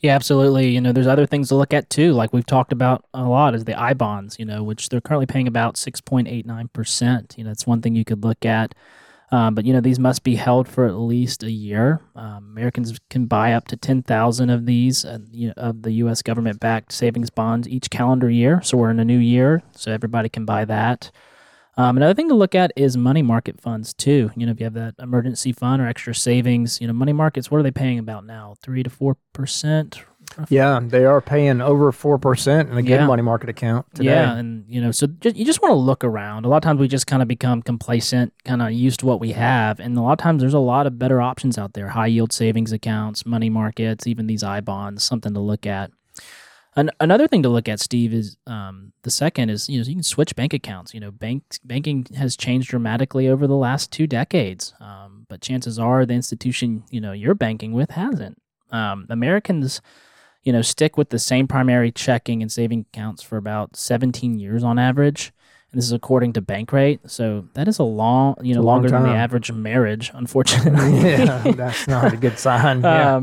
Yeah, 0.03 0.15
absolutely. 0.15 0.67
You 0.71 0.81
know, 0.81 0.91
there's 0.91 1.07
other 1.07 1.25
things 1.25 1.47
to 1.47 1.55
look 1.55 1.73
at 1.73 1.89
too, 1.89 2.11
like 2.11 2.33
we've 2.33 2.45
talked 2.45 2.73
about 2.73 3.05
a 3.13 3.23
lot, 3.23 3.55
is 3.55 3.63
the 3.63 3.79
I 3.79 3.93
bonds. 3.93 4.37
You 4.37 4.43
know, 4.45 4.61
which 4.61 4.89
they're 4.89 4.99
currently 4.99 5.25
paying 5.27 5.47
about 5.47 5.77
six 5.77 6.01
point 6.01 6.27
eight 6.27 6.45
nine 6.45 6.67
percent. 6.67 7.35
You 7.37 7.45
know, 7.45 7.51
it's 7.51 7.65
one 7.65 7.81
thing 7.81 7.95
you 7.95 8.03
could 8.03 8.21
look 8.23 8.45
at. 8.45 8.75
Um, 9.31 9.55
but 9.55 9.63
you 9.65 9.71
know, 9.73 9.79
these 9.79 9.99
must 9.99 10.23
be 10.23 10.35
held 10.35 10.67
for 10.67 10.85
at 10.85 10.95
least 10.95 11.41
a 11.41 11.49
year. 11.51 12.01
Um, 12.17 12.49
Americans 12.51 12.99
can 13.09 13.27
buy 13.27 13.53
up 13.53 13.67
to 13.69 13.77
ten 13.77 14.03
thousand 14.03 14.49
of 14.49 14.65
these, 14.65 15.05
uh, 15.05 15.19
you 15.31 15.47
know, 15.47 15.53
of 15.55 15.83
the 15.83 15.93
U.S. 15.93 16.21
government-backed 16.21 16.91
savings 16.91 17.29
bonds 17.29 17.67
each 17.67 17.89
calendar 17.89 18.29
year. 18.29 18.61
So 18.61 18.77
we're 18.77 18.91
in 18.91 18.99
a 18.99 19.05
new 19.05 19.17
year, 19.17 19.63
so 19.71 19.91
everybody 19.91 20.27
can 20.27 20.43
buy 20.43 20.65
that. 20.65 21.11
Um, 21.75 21.97
another 21.97 22.13
thing 22.13 22.29
to 22.29 22.36
look 22.36 22.53
at 22.53 22.71
is 22.75 22.95
money 22.95 23.21
market 23.21 23.59
funds 23.59 23.93
too. 23.93 24.31
You 24.36 24.45
know, 24.45 24.51
if 24.51 24.59
you 24.59 24.65
have 24.65 24.75
that 24.75 24.95
emergency 24.99 25.51
fund 25.51 25.81
or 25.81 25.88
extra 25.88 26.13
savings, 26.13 26.79
you 26.79 26.88
know, 26.88 26.93
money 26.93 27.13
markets, 27.13 27.49
what 27.49 27.57
are 27.57 27.63
they 27.63 27.71
paying 27.71 27.99
about 27.99 28.25
now? 28.25 28.55
Three 28.62 28.83
to 28.83 28.89
four 28.89 29.17
percent. 29.33 30.03
Yeah, 30.49 30.79
they 30.81 31.05
are 31.05 31.21
paying 31.21 31.62
over 31.62 31.91
four 31.91 32.17
percent 32.17 32.69
in 32.69 32.77
a 32.77 32.81
good 32.81 32.89
yeah. 32.89 33.05
money 33.05 33.21
market 33.21 33.49
account 33.49 33.86
today. 33.93 34.09
Yeah, 34.09 34.36
and 34.36 34.65
you 34.67 34.81
know, 34.81 34.91
so 34.91 35.07
just, 35.07 35.36
you 35.36 35.45
just 35.45 35.62
want 35.62 35.71
to 35.73 35.77
look 35.77 36.03
around. 36.03 36.45
A 36.45 36.47
lot 36.47 36.57
of 36.57 36.63
times 36.63 36.79
we 36.79 36.88
just 36.88 37.07
kind 37.07 37.21
of 37.21 37.27
become 37.27 37.62
complacent, 37.62 38.33
kind 38.45 38.62
of 38.62 38.71
used 38.71 39.01
to 39.01 39.05
what 39.05 39.19
we 39.19 39.31
have, 39.33 39.79
and 39.79 39.97
a 39.97 40.01
lot 40.01 40.13
of 40.13 40.17
times 40.19 40.41
there's 40.41 40.53
a 40.53 40.59
lot 40.59 40.88
of 40.88 40.97
better 40.97 41.21
options 41.21 41.57
out 41.57 41.73
there: 41.73 41.89
high 41.89 42.07
yield 42.07 42.33
savings 42.33 42.71
accounts, 42.71 43.25
money 43.25 43.49
markets, 43.49 44.07
even 44.07 44.27
these 44.27 44.43
I 44.43 44.62
bonds. 44.62 45.03
Something 45.03 45.33
to 45.33 45.39
look 45.39 45.65
at. 45.65 45.91
An- 46.75 46.91
another 46.99 47.27
thing 47.27 47.43
to 47.43 47.49
look 47.49 47.69
at, 47.69 47.79
Steve, 47.79 48.13
is 48.13 48.38
um, 48.47 48.93
the 49.03 49.12
second 49.12 49.49
is 49.49 49.69
you 49.69 49.79
know 49.79 49.86
you 49.86 49.93
can 49.95 50.03
switch 50.03 50.36
bank 50.36 50.53
accounts. 50.53 50.93
You 50.93 50.99
know, 50.99 51.12
bank 51.12 51.43
banking 51.63 52.07
has 52.15 52.36
changed 52.36 52.69
dramatically 52.69 53.27
over 53.27 53.45
the 53.47 53.55
last 53.55 53.91
two 53.91 54.07
decades, 54.07 54.73
um, 54.79 55.25
but 55.29 55.41
chances 55.41 55.77
are 55.77 56.05
the 56.05 56.13
institution 56.13 56.83
you 56.89 56.99
know 56.99 57.12
you're 57.12 57.36
banking 57.36 57.73
with 57.73 57.91
hasn't. 57.91 58.41
Um, 58.71 59.05
Americans, 59.09 59.81
you 60.43 60.51
know, 60.51 60.63
stick 60.63 60.97
with 60.97 61.09
the 61.09 61.19
same 61.19 61.47
primary 61.47 61.91
checking 61.91 62.41
and 62.41 62.51
saving 62.51 62.88
accounts 62.91 63.21
for 63.21 63.38
about 63.38 63.75
17 63.75 64.39
years 64.39 64.63
on 64.63 64.79
average. 64.79 65.31
And 65.71 65.77
this 65.77 65.86
is 65.86 65.91
according 65.91 66.33
to 66.33 66.41
Bankrate. 66.41 67.07
So 67.09 67.47
that 67.53 67.67
is 67.67 67.77
a 67.77 67.83
long, 67.83 68.36
you 68.41 68.55
know, 68.55 68.62
longer 68.62 68.89
than 68.89 69.03
the 69.03 69.09
average 69.09 69.51
marriage, 69.51 70.12
unfortunately. 70.15 71.01
yeah, 71.01 71.51
that's 71.55 71.88
not 71.88 72.13
a 72.13 72.17
good 72.17 72.39
sign. 72.39 72.81
Yeah. 72.83 73.21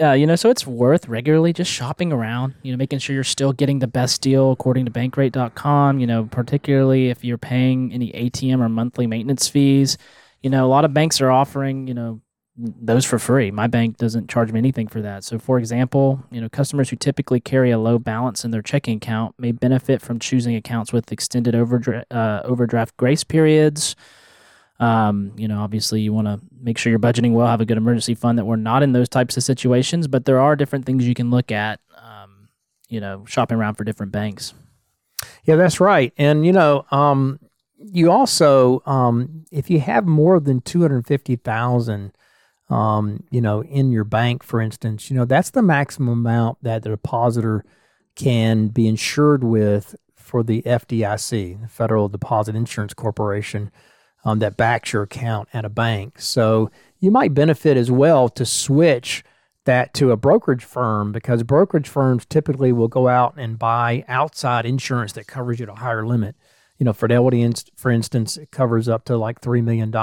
Uh, 0.00 0.12
you 0.12 0.26
know, 0.26 0.36
so 0.36 0.48
it's 0.48 0.66
worth 0.66 1.06
regularly 1.06 1.52
just 1.52 1.70
shopping 1.70 2.12
around, 2.12 2.54
you 2.62 2.72
know, 2.72 2.78
making 2.78 2.98
sure 2.98 3.14
you're 3.14 3.22
still 3.22 3.52
getting 3.52 3.78
the 3.78 3.86
best 3.86 4.22
deal 4.22 4.50
according 4.50 4.86
to 4.86 4.90
bankrate.com, 4.90 5.98
you 5.98 6.06
know, 6.06 6.24
particularly 6.24 7.10
if 7.10 7.22
you're 7.22 7.36
paying 7.36 7.92
any 7.92 8.10
ATM 8.12 8.60
or 8.60 8.70
monthly 8.70 9.06
maintenance 9.06 9.48
fees. 9.48 9.98
You 10.40 10.48
know, 10.48 10.64
a 10.64 10.68
lot 10.68 10.86
of 10.86 10.94
banks 10.94 11.20
are 11.20 11.30
offering, 11.30 11.86
you 11.86 11.92
know, 11.92 12.22
those 12.56 13.04
for 13.04 13.18
free. 13.18 13.50
My 13.50 13.66
bank 13.66 13.98
doesn't 13.98 14.30
charge 14.30 14.50
me 14.50 14.58
anything 14.58 14.88
for 14.88 15.02
that. 15.02 15.24
So, 15.24 15.38
for 15.38 15.58
example, 15.58 16.22
you 16.30 16.40
know, 16.40 16.48
customers 16.48 16.88
who 16.88 16.96
typically 16.96 17.40
carry 17.40 17.70
a 17.70 17.78
low 17.78 17.98
balance 17.98 18.46
in 18.46 18.50
their 18.50 18.62
checking 18.62 18.96
account 18.96 19.34
may 19.38 19.52
benefit 19.52 20.00
from 20.00 20.18
choosing 20.18 20.54
accounts 20.56 20.92
with 20.92 21.12
extended 21.12 21.54
overdra- 21.54 22.04
uh, 22.10 22.40
overdraft 22.44 22.96
grace 22.96 23.24
periods 23.24 23.94
um, 24.82 25.32
you 25.36 25.46
know, 25.46 25.60
obviously 25.60 26.00
you 26.00 26.12
want 26.12 26.26
to 26.26 26.40
make 26.60 26.76
sure 26.76 26.90
you're 26.90 26.98
budgeting 26.98 27.32
well, 27.32 27.46
have 27.46 27.60
a 27.60 27.64
good 27.64 27.76
emergency 27.76 28.16
fund 28.16 28.36
that 28.36 28.44
we're 28.44 28.56
not 28.56 28.82
in 28.82 28.92
those 28.92 29.08
types 29.08 29.36
of 29.36 29.44
situations, 29.44 30.08
but 30.08 30.24
there 30.24 30.40
are 30.40 30.56
different 30.56 30.84
things 30.84 31.06
you 31.06 31.14
can 31.14 31.30
look 31.30 31.52
at, 31.52 31.78
um, 31.96 32.48
you 32.88 33.00
know, 33.00 33.24
shopping 33.24 33.58
around 33.58 33.76
for 33.76 33.84
different 33.84 34.10
banks. 34.10 34.54
Yeah, 35.44 35.54
that's 35.54 35.78
right. 35.78 36.12
And, 36.18 36.44
you 36.44 36.50
know, 36.50 36.84
um, 36.90 37.38
you 37.78 38.10
also, 38.10 38.82
um, 38.84 39.44
if 39.52 39.70
you 39.70 39.78
have 39.78 40.04
more 40.04 40.40
than 40.40 40.60
250,000, 40.60 42.12
um, 42.68 43.22
you 43.30 43.40
know, 43.40 43.62
in 43.62 43.92
your 43.92 44.04
bank, 44.04 44.42
for 44.42 44.60
instance, 44.60 45.10
you 45.10 45.16
know, 45.16 45.24
that's 45.24 45.50
the 45.50 45.62
maximum 45.62 46.08
amount 46.08 46.58
that 46.62 46.82
the 46.82 46.88
depositor 46.88 47.64
can 48.16 48.66
be 48.66 48.88
insured 48.88 49.44
with 49.44 49.94
for 50.16 50.42
the 50.42 50.62
FDIC, 50.62 51.60
the 51.62 51.68
Federal 51.68 52.08
Deposit 52.08 52.56
Insurance 52.56 52.94
Corporation 52.94 53.70
um, 54.24 54.38
that 54.38 54.56
backs 54.56 54.92
your 54.92 55.02
account 55.02 55.48
at 55.52 55.64
a 55.64 55.68
bank. 55.68 56.20
So 56.20 56.70
you 57.00 57.10
might 57.10 57.34
benefit 57.34 57.76
as 57.76 57.90
well 57.90 58.28
to 58.30 58.44
switch 58.44 59.24
that 59.64 59.94
to 59.94 60.10
a 60.10 60.16
brokerage 60.16 60.64
firm 60.64 61.12
because 61.12 61.42
brokerage 61.42 61.88
firms 61.88 62.24
typically 62.24 62.72
will 62.72 62.88
go 62.88 63.08
out 63.08 63.34
and 63.36 63.58
buy 63.58 64.04
outside 64.08 64.66
insurance 64.66 65.12
that 65.12 65.26
covers 65.26 65.60
you 65.60 65.64
at 65.64 65.68
a 65.68 65.74
higher 65.74 66.04
limit. 66.04 66.36
You 66.78 66.84
know, 66.84 66.92
Fidelity, 66.92 67.48
for 67.76 67.90
instance, 67.90 68.36
it 68.36 68.50
covers 68.50 68.88
up 68.88 69.04
to 69.04 69.16
like 69.16 69.40
$3 69.40 69.62
million. 69.62 69.94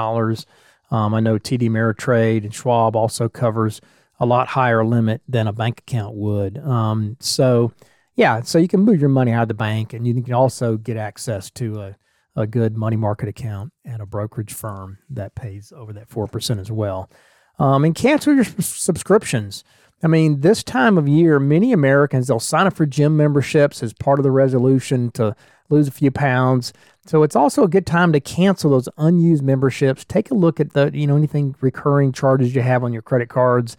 Um, 0.91 1.13
I 1.13 1.19
know 1.19 1.37
TD 1.37 1.69
Ameritrade 1.69 2.43
and 2.43 2.53
Schwab 2.53 2.95
also 2.95 3.27
covers 3.27 3.81
a 4.19 4.25
lot 4.25 4.47
higher 4.49 4.85
limit 4.85 5.21
than 5.27 5.47
a 5.47 5.53
bank 5.53 5.79
account 5.79 6.15
would. 6.15 6.57
Um, 6.59 7.17
so, 7.19 7.73
yeah, 8.15 8.41
so 8.41 8.57
you 8.57 8.67
can 8.67 8.81
move 8.81 8.99
your 8.99 9.09
money 9.09 9.31
out 9.31 9.43
of 9.43 9.47
the 9.49 9.53
bank 9.53 9.93
and 9.93 10.07
you 10.07 10.21
can 10.21 10.33
also 10.33 10.77
get 10.77 10.97
access 10.97 11.49
to 11.51 11.81
a 11.81 11.95
a 12.35 12.47
good 12.47 12.77
money 12.77 12.95
market 12.95 13.27
account 13.27 13.73
and 13.85 14.01
a 14.01 14.05
brokerage 14.05 14.53
firm 14.53 14.99
that 15.09 15.35
pays 15.35 15.73
over 15.75 15.93
that 15.93 16.09
4% 16.09 16.59
as 16.59 16.71
well. 16.71 17.09
Um, 17.57 17.83
and 17.83 17.93
cancel 17.93 18.33
your 18.33 18.45
subscriptions. 18.45 19.63
I 20.01 20.07
mean, 20.07 20.41
this 20.41 20.63
time 20.63 20.97
of 20.97 21.07
year, 21.07 21.39
many 21.39 21.73
Americans 21.73 22.27
they'll 22.27 22.39
sign 22.39 22.67
up 22.67 22.75
for 22.75 22.85
gym 22.85 23.17
memberships 23.17 23.83
as 23.83 23.93
part 23.93 24.19
of 24.19 24.23
the 24.23 24.31
resolution 24.31 25.11
to 25.11 25.35
lose 25.69 25.87
a 25.87 25.91
few 25.91 26.09
pounds. 26.09 26.71
So 27.05 27.23
it's 27.23 27.35
also 27.35 27.63
a 27.63 27.67
good 27.67 27.85
time 27.85 28.13
to 28.13 28.19
cancel 28.19 28.71
those 28.71 28.87
unused 28.97 29.43
memberships. 29.43 30.05
Take 30.05 30.31
a 30.31 30.35
look 30.35 30.59
at 30.59 30.73
the, 30.73 30.91
you 30.93 31.05
know, 31.05 31.17
anything 31.17 31.55
recurring 31.59 32.11
charges 32.11 32.55
you 32.55 32.61
have 32.61 32.83
on 32.83 32.93
your 32.93 33.01
credit 33.01 33.29
cards 33.29 33.75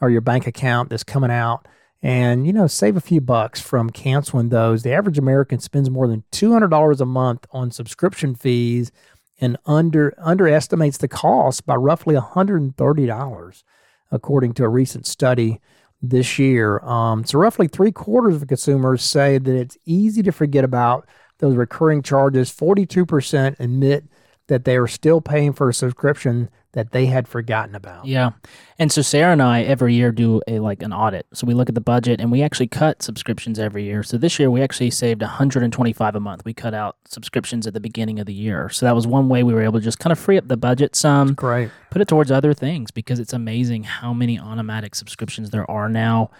or 0.00 0.10
your 0.10 0.20
bank 0.20 0.46
account 0.46 0.90
that's 0.90 1.04
coming 1.04 1.30
out 1.30 1.66
and 2.04 2.46
you 2.46 2.52
know 2.52 2.66
save 2.66 2.98
a 2.98 3.00
few 3.00 3.20
bucks 3.20 3.60
from 3.60 3.88
canceling 3.88 4.50
those. 4.50 4.82
The 4.82 4.92
average 4.92 5.18
american 5.18 5.58
spends 5.58 5.90
more 5.90 6.06
than 6.06 6.22
$200 6.30 7.00
a 7.00 7.04
month 7.06 7.46
on 7.50 7.70
subscription 7.70 8.34
fees 8.34 8.92
and 9.40 9.56
under 9.66 10.14
underestimates 10.18 10.98
the 10.98 11.08
cost 11.08 11.66
by 11.66 11.74
roughly 11.74 12.14
$130 12.14 13.62
according 14.12 14.52
to 14.52 14.64
a 14.64 14.68
recent 14.68 15.06
study 15.06 15.60
this 16.02 16.38
year. 16.38 16.78
Um, 16.80 17.24
so 17.24 17.38
roughly 17.38 17.66
three 17.66 17.90
quarters 17.90 18.36
of 18.36 18.46
consumers 18.46 19.02
say 19.02 19.38
that 19.38 19.56
it's 19.56 19.78
easy 19.86 20.22
to 20.22 20.30
forget 20.30 20.62
about 20.62 21.08
those 21.38 21.56
recurring 21.56 22.02
charges. 22.02 22.52
42% 22.52 23.58
admit 23.58 24.04
that 24.48 24.64
they 24.64 24.76
are 24.76 24.86
still 24.86 25.20
paying 25.20 25.52
for 25.52 25.68
a 25.68 25.74
subscription 25.74 26.50
that 26.74 26.90
they 26.90 27.06
had 27.06 27.26
forgotten 27.26 27.74
about. 27.74 28.04
Yeah. 28.04 28.32
And 28.78 28.90
so 28.90 29.00
Sarah 29.00 29.32
and 29.32 29.40
I 29.40 29.62
every 29.62 29.94
year 29.94 30.10
do 30.10 30.42
a 30.48 30.58
like 30.58 30.82
an 30.82 30.92
audit. 30.92 31.26
So 31.32 31.46
we 31.46 31.54
look 31.54 31.68
at 31.68 31.74
the 31.74 31.80
budget 31.80 32.20
and 32.20 32.30
we 32.30 32.42
actually 32.42 32.66
cut 32.66 33.02
subscriptions 33.02 33.58
every 33.58 33.84
year. 33.84 34.02
So 34.02 34.18
this 34.18 34.38
year 34.38 34.50
we 34.50 34.60
actually 34.60 34.90
saved 34.90 35.22
125 35.22 36.14
a 36.14 36.20
month. 36.20 36.44
We 36.44 36.52
cut 36.52 36.74
out 36.74 36.96
subscriptions 37.06 37.66
at 37.66 37.74
the 37.74 37.80
beginning 37.80 38.18
of 38.18 38.26
the 38.26 38.34
year. 38.34 38.68
So 38.70 38.86
that 38.86 38.94
was 38.94 39.06
one 39.06 39.28
way 39.28 39.42
we 39.44 39.54
were 39.54 39.62
able 39.62 39.78
to 39.78 39.84
just 39.84 40.00
kind 40.00 40.12
of 40.12 40.18
free 40.18 40.36
up 40.36 40.48
the 40.48 40.56
budget 40.56 40.96
some. 40.96 41.28
That's 41.28 41.36
great. 41.36 41.70
Put 41.90 42.02
it 42.02 42.08
towards 42.08 42.32
other 42.32 42.52
things 42.52 42.90
because 42.90 43.20
it's 43.20 43.32
amazing 43.32 43.84
how 43.84 44.12
many 44.12 44.38
automatic 44.38 44.96
subscriptions 44.96 45.50
there 45.50 45.70
are 45.70 45.88
now 45.88 46.30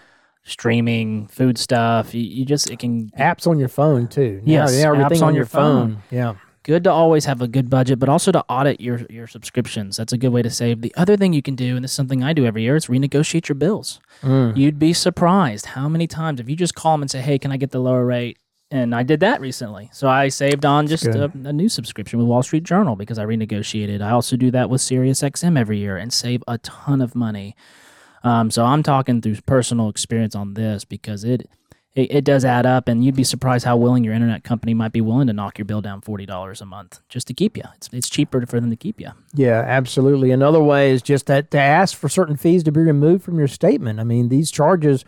streaming 0.47 1.25
food 1.25 1.57
stuff 1.57 2.13
you, 2.13 2.21
you, 2.21 2.45
just 2.45 2.69
it 2.69 2.77
can 2.77 3.09
apps 3.17 3.47
on 3.47 3.57
your 3.57 3.67
phone 3.67 4.07
too 4.07 4.39
yes 4.45 4.77
yeah, 4.77 4.87
everything 4.87 5.23
on, 5.23 5.29
on, 5.29 5.35
your 5.35 5.47
phone. 5.47 5.95
phone. 5.95 6.03
yeah 6.11 6.35
good 6.65 6.83
to 6.83 6.91
always 6.91 7.25
have 7.25 7.41
a 7.41 7.47
good 7.47 7.69
budget, 7.69 7.99
but 7.99 8.09
also 8.09 8.31
to 8.31 8.43
audit 8.49 8.81
your 8.81 9.05
your 9.09 9.27
subscriptions. 9.27 9.95
That's 9.95 10.11
a 10.11 10.17
good 10.17 10.29
way 10.29 10.41
to 10.41 10.49
save. 10.49 10.81
The 10.81 10.93
other 10.97 11.15
thing 11.15 11.31
you 11.31 11.41
can 11.41 11.55
do, 11.55 11.75
and 11.75 11.83
this 11.83 11.91
is 11.91 11.95
something 11.95 12.23
I 12.23 12.33
do 12.33 12.45
every 12.45 12.63
year, 12.63 12.75
is 12.75 12.87
renegotiate 12.87 13.47
your 13.47 13.55
bills. 13.55 14.01
Mm. 14.21 14.57
You'd 14.57 14.79
be 14.79 14.91
surprised 14.91 15.67
how 15.67 15.87
many 15.87 16.07
times 16.07 16.39
if 16.39 16.49
you 16.49 16.55
just 16.55 16.75
call 16.75 16.95
them 16.95 17.03
and 17.03 17.11
say, 17.11 17.21
"Hey, 17.21 17.37
can 17.37 17.51
I 17.51 17.57
get 17.57 17.71
the 17.71 17.79
lower 17.79 18.05
rate?" 18.05 18.37
and 18.71 18.95
I 18.95 19.03
did 19.03 19.19
that 19.19 19.39
recently. 19.41 19.89
So 19.93 20.09
I 20.09 20.27
saved 20.29 20.65
on 20.65 20.87
just 20.87 21.05
a, 21.05 21.31
a, 21.43 21.53
new 21.53 21.69
subscription 21.69 22.17
with 22.17 22.27
Wall 22.27 22.41
Street 22.41 22.63
Journal 22.63 22.95
because 22.95 23.19
I 23.19 23.23
renegotiated. 23.23 24.01
I 24.01 24.09
also 24.09 24.35
do 24.35 24.49
that 24.51 24.71
with 24.71 24.81
SiriusXM 24.81 25.57
every 25.57 25.77
year 25.77 25.97
and 25.97 26.11
save 26.11 26.43
a 26.47 26.57
ton 26.57 26.99
of 26.99 27.13
money. 27.13 27.55
Um, 28.23 28.49
so 28.49 28.65
I'm 28.65 28.81
talking 28.81 29.21
through 29.21 29.35
personal 29.45 29.87
experience 29.87 30.35
on 30.35 30.55
this 30.55 30.83
because 30.83 31.23
it, 31.23 31.47
it, 31.95 32.11
it 32.11 32.23
does 32.23 32.45
add 32.45 32.65
up, 32.65 32.87
and 32.87 33.03
you'd 33.03 33.15
be 33.15 33.23
surprised 33.23 33.65
how 33.65 33.77
willing 33.77 34.03
your 34.03 34.13
internet 34.13 34.43
company 34.43 34.73
might 34.73 34.91
be 34.91 35.01
willing 35.01 35.27
to 35.27 35.33
knock 35.33 35.57
your 35.57 35.65
bill 35.65 35.81
down 35.81 36.01
forty 36.01 36.25
dollars 36.25 36.61
a 36.61 36.65
month 36.65 36.99
just 37.09 37.27
to 37.27 37.33
keep 37.33 37.57
you. 37.57 37.63
It's 37.75 37.89
it's 37.91 38.09
cheaper 38.09 38.45
for 38.45 38.59
them 38.59 38.69
to 38.69 38.75
keep 38.75 38.99
you. 38.99 39.09
Yeah, 39.33 39.63
absolutely. 39.65 40.31
Another 40.31 40.61
way 40.61 40.91
is 40.91 41.01
just 41.01 41.25
that 41.25 41.51
to 41.51 41.59
ask 41.59 41.97
for 41.97 42.09
certain 42.09 42.35
fees 42.37 42.63
to 42.63 42.71
be 42.71 42.81
removed 42.81 43.23
from 43.23 43.39
your 43.39 43.47
statement. 43.47 43.99
I 43.99 44.03
mean, 44.03 44.29
these 44.29 44.51
charges 44.51 45.05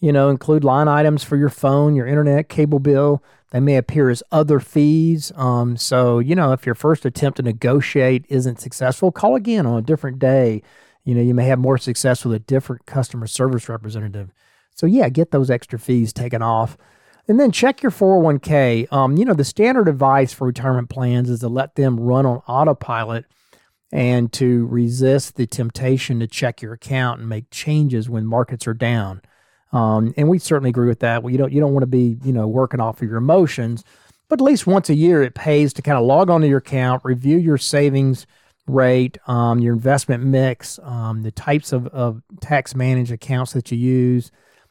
you 0.00 0.12
know, 0.12 0.28
include 0.28 0.64
line 0.64 0.88
items 0.88 1.24
for 1.24 1.36
your 1.36 1.48
phone, 1.48 1.96
your 1.96 2.06
internet, 2.06 2.48
cable 2.48 2.78
bill. 2.78 3.22
They 3.50 3.60
may 3.60 3.76
appear 3.76 4.10
as 4.10 4.22
other 4.30 4.60
fees. 4.60 5.32
Um, 5.34 5.76
so, 5.76 6.18
you 6.18 6.34
know, 6.34 6.52
if 6.52 6.66
your 6.66 6.74
first 6.74 7.04
attempt 7.04 7.36
to 7.36 7.42
negotiate 7.42 8.24
isn't 8.28 8.60
successful, 8.60 9.10
call 9.10 9.34
again 9.34 9.66
on 9.66 9.78
a 9.78 9.82
different 9.82 10.18
day. 10.18 10.62
You 11.04 11.14
know, 11.14 11.22
you 11.22 11.34
may 11.34 11.46
have 11.46 11.58
more 11.58 11.78
success 11.78 12.24
with 12.24 12.34
a 12.34 12.38
different 12.38 12.84
customer 12.86 13.26
service 13.26 13.68
representative. 13.68 14.32
So, 14.78 14.86
yeah, 14.86 15.08
get 15.08 15.30
those 15.30 15.50
extra 15.50 15.78
fees 15.78 16.12
taken 16.12 16.42
off. 16.42 16.78
And 17.26 17.38
then 17.38 17.52
check 17.52 17.82
your 17.82 17.92
401k. 17.92 18.90
Um, 18.92 19.16
you 19.16 19.24
know, 19.24 19.34
the 19.34 19.44
standard 19.44 19.88
advice 19.88 20.32
for 20.32 20.46
retirement 20.46 20.88
plans 20.88 21.28
is 21.28 21.40
to 21.40 21.48
let 21.48 21.74
them 21.74 22.00
run 22.00 22.24
on 22.24 22.38
autopilot 22.46 23.26
and 23.92 24.32
to 24.34 24.66
resist 24.66 25.36
the 25.36 25.46
temptation 25.46 26.20
to 26.20 26.26
check 26.26 26.62
your 26.62 26.72
account 26.72 27.20
and 27.20 27.28
make 27.28 27.50
changes 27.50 28.08
when 28.08 28.26
markets 28.26 28.66
are 28.66 28.74
down. 28.74 29.20
Um, 29.72 30.14
and 30.16 30.28
we 30.28 30.38
certainly 30.38 30.70
agree 30.70 30.88
with 30.88 31.00
that. 31.00 31.22
Well, 31.22 31.30
you 31.30 31.38
don't 31.38 31.52
you 31.52 31.60
don't 31.60 31.74
want 31.74 31.82
to 31.82 31.88
be 31.88 32.18
you 32.24 32.32
know 32.32 32.46
working 32.46 32.80
off 32.80 33.02
of 33.02 33.08
your 33.08 33.18
emotions, 33.18 33.84
but 34.28 34.40
at 34.40 34.44
least 34.44 34.66
once 34.66 34.88
a 34.88 34.94
year 34.94 35.22
it 35.22 35.34
pays 35.34 35.72
to 35.74 35.82
kind 35.82 35.98
of 35.98 36.04
log 36.04 36.30
onto 36.30 36.46
your 36.46 36.58
account, 36.58 37.04
review 37.04 37.36
your 37.36 37.58
savings 37.58 38.26
rate, 38.66 39.18
um, 39.26 39.58
your 39.58 39.74
investment 39.74 40.24
mix, 40.24 40.78
um, 40.82 41.22
the 41.22 41.30
types 41.30 41.72
of, 41.72 41.86
of 41.88 42.22
tax 42.40 42.74
managed 42.74 43.12
accounts 43.12 43.52
that 43.52 43.70
you 43.70 43.78
use. 43.78 44.30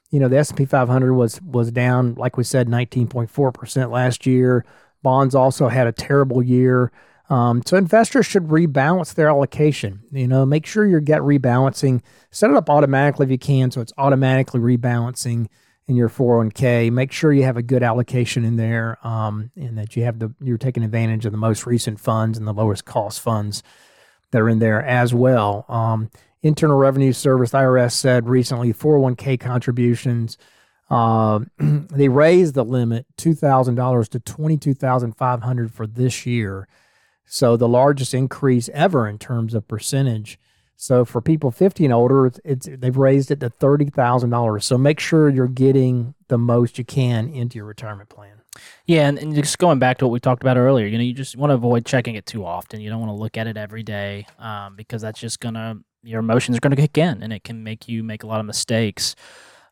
You 0.09 0.19
know 0.19 0.27
the 0.27 0.37
S 0.37 0.49
and 0.49 0.57
P 0.57 0.65
500 0.65 1.13
was 1.13 1.41
was 1.41 1.71
down 1.71 2.15
like 2.15 2.37
we 2.37 2.43
said 2.43 2.67
19.4 2.67 3.53
percent 3.53 3.91
last 3.91 4.25
year. 4.25 4.65
Bonds 5.03 5.35
also 5.35 5.67
had 5.67 5.87
a 5.87 5.91
terrible 5.91 6.41
year. 6.41 6.91
Um, 7.29 7.61
so 7.65 7.75
investors 7.75 8.25
should 8.25 8.47
rebalance 8.47 9.13
their 9.13 9.27
allocation. 9.27 10.01
You 10.11 10.27
know, 10.27 10.45
make 10.45 10.65
sure 10.65 10.85
you 10.85 10.99
get 11.01 11.21
rebalancing. 11.21 12.01
Set 12.31 12.49
it 12.49 12.55
up 12.55 12.69
automatically 12.69 13.25
if 13.25 13.31
you 13.31 13.37
can, 13.37 13.69
so 13.69 13.81
it's 13.81 13.93
automatically 13.97 14.61
rebalancing 14.61 15.47
in 15.87 15.95
your 15.95 16.09
401k. 16.09 16.91
Make 16.91 17.11
sure 17.11 17.33
you 17.33 17.43
have 17.43 17.57
a 17.57 17.61
good 17.61 17.83
allocation 17.83 18.45
in 18.45 18.55
there, 18.55 18.97
um, 19.05 19.51
and 19.55 19.77
that 19.77 19.95
you 19.95 20.03
have 20.03 20.19
the 20.19 20.33
you're 20.41 20.57
taking 20.57 20.83
advantage 20.83 21.25
of 21.25 21.33
the 21.33 21.37
most 21.37 21.65
recent 21.65 21.99
funds 21.99 22.37
and 22.37 22.47
the 22.47 22.53
lowest 22.53 22.85
cost 22.85 23.19
funds 23.19 23.61
that 24.31 24.41
are 24.41 24.49
in 24.49 24.59
there 24.59 24.83
as 24.83 25.13
well. 25.13 25.65
Um, 25.67 26.09
Internal 26.43 26.77
Revenue 26.77 27.13
Service 27.13 27.51
(IRS) 27.51 27.93
said 27.93 28.27
recently 28.27 28.73
401k 28.73 29.39
contributions. 29.39 30.37
Uh, 30.89 31.39
they 31.59 32.07
raised 32.07 32.53
the 32.53 32.63
limit 32.63 33.05
two 33.17 33.33
thousand 33.33 33.75
dollars 33.75 34.07
to 34.09 34.19
$22,500 34.19 35.71
for 35.71 35.85
this 35.85 36.25
year. 36.25 36.67
So 37.25 37.57
the 37.57 37.67
largest 37.67 38.13
increase 38.13 38.69
ever 38.69 39.07
in 39.07 39.17
terms 39.19 39.53
of 39.53 39.67
percentage. 39.67 40.39
So 40.77 41.03
for 41.03 41.21
people 41.21 41.51
50 41.51 41.85
and 41.85 41.93
older, 41.93 42.27
it's, 42.27 42.39
it's 42.45 42.69
they've 42.71 42.95
raised 42.95 43.31
it 43.31 43.39
to 43.41 43.49
thirty 43.49 43.85
thousand 43.85 44.29
dollars. 44.29 44.65
So 44.65 44.77
make 44.77 44.99
sure 44.99 45.27
you're 45.27 45.47
getting 45.47 46.13
the 46.27 46.37
most 46.37 46.77
you 46.77 46.85
can 46.85 47.29
into 47.29 47.57
your 47.57 47.65
retirement 47.65 48.09
plan. 48.09 48.36
Yeah, 48.85 49.07
and, 49.07 49.17
and, 49.17 49.35
just 49.35 49.57
going 49.57 49.79
back 49.79 49.97
to 49.99 50.05
what 50.05 50.11
we 50.11 50.19
talked 50.19 50.43
about 50.43 50.57
earlier, 50.57 50.85
you 50.87 50.97
know, 50.97 51.03
you 51.03 51.13
just 51.13 51.35
want 51.35 51.51
to 51.51 51.55
avoid 51.55 51.85
checking 51.85 52.15
it 52.15 52.25
too 52.25 52.45
often. 52.45 52.81
You 52.81 52.89
don't 52.89 52.99
want 52.99 53.09
to 53.09 53.15
look 53.15 53.37
at 53.37 53.47
it 53.47 53.57
every 53.57 53.83
day 53.83 54.25
um, 54.39 54.75
because 54.75 55.01
that's 55.01 55.19
just 55.19 55.39
gonna 55.39 55.77
your 56.03 56.19
emotions 56.19 56.57
are 56.57 56.61
gonna 56.61 56.75
kick 56.75 56.97
in, 56.97 57.23
and 57.23 57.33
it 57.33 57.43
can 57.43 57.63
make 57.63 57.87
you 57.87 58.03
make 58.03 58.23
a 58.23 58.27
lot 58.27 58.39
of 58.39 58.45
mistakes. 58.45 59.15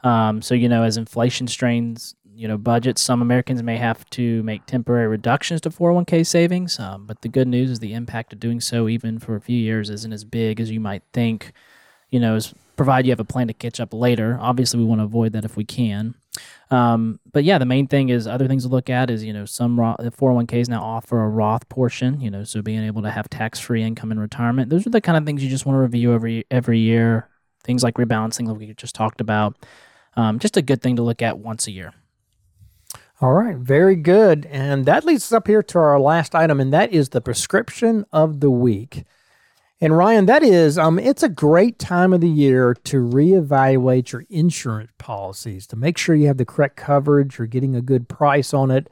Um, 0.03 0.41
so 0.41 0.53
you 0.55 0.69
know, 0.69 0.83
as 0.83 0.97
inflation 0.97 1.47
strains 1.47 2.15
you 2.35 2.47
know 2.47 2.57
budgets, 2.57 3.01
some 3.01 3.21
Americans 3.21 3.63
may 3.63 3.77
have 3.77 4.07
to 4.11 4.43
make 4.43 4.65
temporary 4.65 5.07
reductions 5.07 5.61
to 5.61 5.69
401k 5.69 6.25
savings. 6.25 6.79
Um, 6.79 7.05
but 7.05 7.21
the 7.21 7.29
good 7.29 7.47
news 7.47 7.71
is 7.71 7.79
the 7.79 7.93
impact 7.93 8.33
of 8.33 8.39
doing 8.39 8.59
so, 8.59 8.87
even 8.89 9.19
for 9.19 9.35
a 9.35 9.41
few 9.41 9.57
years, 9.57 9.89
isn't 9.89 10.13
as 10.13 10.25
big 10.25 10.59
as 10.59 10.69
you 10.69 10.79
might 10.79 11.03
think. 11.13 11.53
You 12.11 12.19
know, 12.19 12.35
as 12.35 12.53
provide 12.75 13.05
you 13.05 13.11
have 13.11 13.19
a 13.19 13.25
plan 13.25 13.47
to 13.47 13.53
catch 13.53 13.79
up 13.79 13.93
later. 13.93 14.37
Obviously, 14.39 14.79
we 14.79 14.85
want 14.85 14.99
to 14.99 15.05
avoid 15.05 15.33
that 15.33 15.45
if 15.45 15.55
we 15.55 15.63
can. 15.63 16.15
Um, 16.71 17.19
but 17.31 17.43
yeah, 17.43 17.57
the 17.57 17.65
main 17.65 17.87
thing 17.87 18.09
is 18.09 18.27
other 18.27 18.47
things 18.47 18.63
to 18.63 18.69
look 18.69 18.89
at 18.89 19.09
is 19.09 19.23
you 19.23 19.33
know 19.33 19.45
some 19.45 19.77
401ks 19.77 20.67
now 20.69 20.81
offer 20.81 21.23
a 21.23 21.29
Roth 21.29 21.67
portion. 21.69 22.19
You 22.19 22.31
know, 22.31 22.43
so 22.43 22.61
being 22.61 22.83
able 22.83 23.01
to 23.03 23.11
have 23.11 23.29
tax 23.29 23.59
free 23.59 23.83
income 23.83 24.11
in 24.11 24.19
retirement. 24.19 24.69
Those 24.69 24.87
are 24.87 24.91
the 24.91 25.01
kind 25.01 25.17
of 25.17 25.25
things 25.25 25.43
you 25.43 25.49
just 25.49 25.65
want 25.65 25.75
to 25.75 25.81
review 25.81 26.13
every 26.13 26.45
every 26.49 26.79
year. 26.79 27.29
Things 27.63 27.83
like 27.83 27.95
rebalancing, 27.95 28.47
like 28.47 28.57
we 28.57 28.73
just 28.73 28.95
talked 28.95 29.21
about. 29.21 29.57
Um, 30.15 30.39
just 30.39 30.55
a 30.55 30.61
good 30.61 30.81
thing 30.81 30.95
to 30.95 31.01
look 31.01 31.21
at 31.21 31.39
once 31.39 31.67
a 31.67 31.71
year. 31.71 31.93
All 33.21 33.33
right, 33.33 33.55
very 33.55 33.95
good. 33.95 34.45
And 34.47 34.85
that 34.85 35.05
leads 35.05 35.23
us 35.23 35.31
up 35.31 35.47
here 35.47 35.63
to 35.63 35.79
our 35.79 35.99
last 35.99 36.35
item, 36.35 36.59
and 36.59 36.73
that 36.73 36.91
is 36.91 37.09
the 37.09 37.21
prescription 37.21 38.05
of 38.11 38.41
the 38.41 38.51
week. 38.51 39.05
And 39.85 39.95
Ryan, 39.95 40.25
that 40.25 40.41
is, 40.41 40.79
um, 40.79 40.97
it's 40.97 41.21
a 41.21 41.29
great 41.29 41.77
time 41.77 42.11
of 42.11 42.19
the 42.19 42.27
year 42.27 42.73
to 42.85 43.07
reevaluate 43.07 44.11
your 44.11 44.25
insurance 44.31 44.89
policies 44.97 45.67
to 45.67 45.75
make 45.75 45.95
sure 45.99 46.15
you 46.15 46.25
have 46.25 46.37
the 46.37 46.43
correct 46.43 46.75
coverage, 46.75 47.37
you're 47.37 47.45
getting 47.45 47.75
a 47.75 47.83
good 47.83 48.09
price 48.09 48.51
on 48.51 48.71
it. 48.71 48.89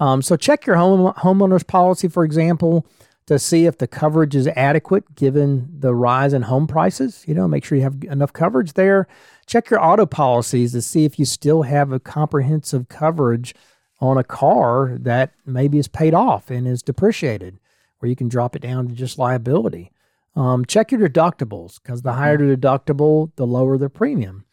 Um, 0.00 0.20
so 0.20 0.36
check 0.36 0.66
your 0.66 0.76
home 0.76 1.14
homeowner's 1.14 1.62
policy, 1.62 2.08
for 2.08 2.24
example, 2.24 2.86
to 3.24 3.38
see 3.38 3.64
if 3.64 3.78
the 3.78 3.86
coverage 3.86 4.36
is 4.36 4.46
adequate 4.48 5.14
given 5.14 5.66
the 5.78 5.94
rise 5.94 6.34
in 6.34 6.42
home 6.42 6.66
prices. 6.66 7.24
You 7.26 7.32
know, 7.32 7.48
make 7.48 7.64
sure 7.64 7.78
you 7.78 7.84
have 7.84 8.04
enough 8.04 8.34
coverage 8.34 8.74
there. 8.74 9.08
Check 9.46 9.70
your 9.70 9.82
auto 9.82 10.04
policies 10.04 10.72
to 10.72 10.82
see 10.82 11.06
if 11.06 11.18
you 11.18 11.24
still 11.24 11.62
have 11.62 11.90
a 11.90 11.98
comprehensive 11.98 12.90
coverage 12.90 13.54
on 13.98 14.18
a 14.18 14.24
car 14.24 14.98
that 15.00 15.32
maybe 15.46 15.78
is 15.78 15.88
paid 15.88 16.12
off 16.12 16.50
and 16.50 16.68
is 16.68 16.82
depreciated, 16.82 17.58
where 18.00 18.10
you 18.10 18.16
can 18.16 18.28
drop 18.28 18.54
it 18.54 18.60
down 18.60 18.88
to 18.88 18.94
just 18.94 19.18
liability. 19.18 19.90
Um, 20.36 20.64
check 20.64 20.90
your 20.90 21.08
deductibles 21.08 21.80
because 21.82 22.02
the 22.02 22.14
higher 22.14 22.36
the 22.36 22.56
deductible, 22.56 23.30
the 23.36 23.46
lower 23.46 23.78
the 23.78 23.88
premium. 23.88 24.44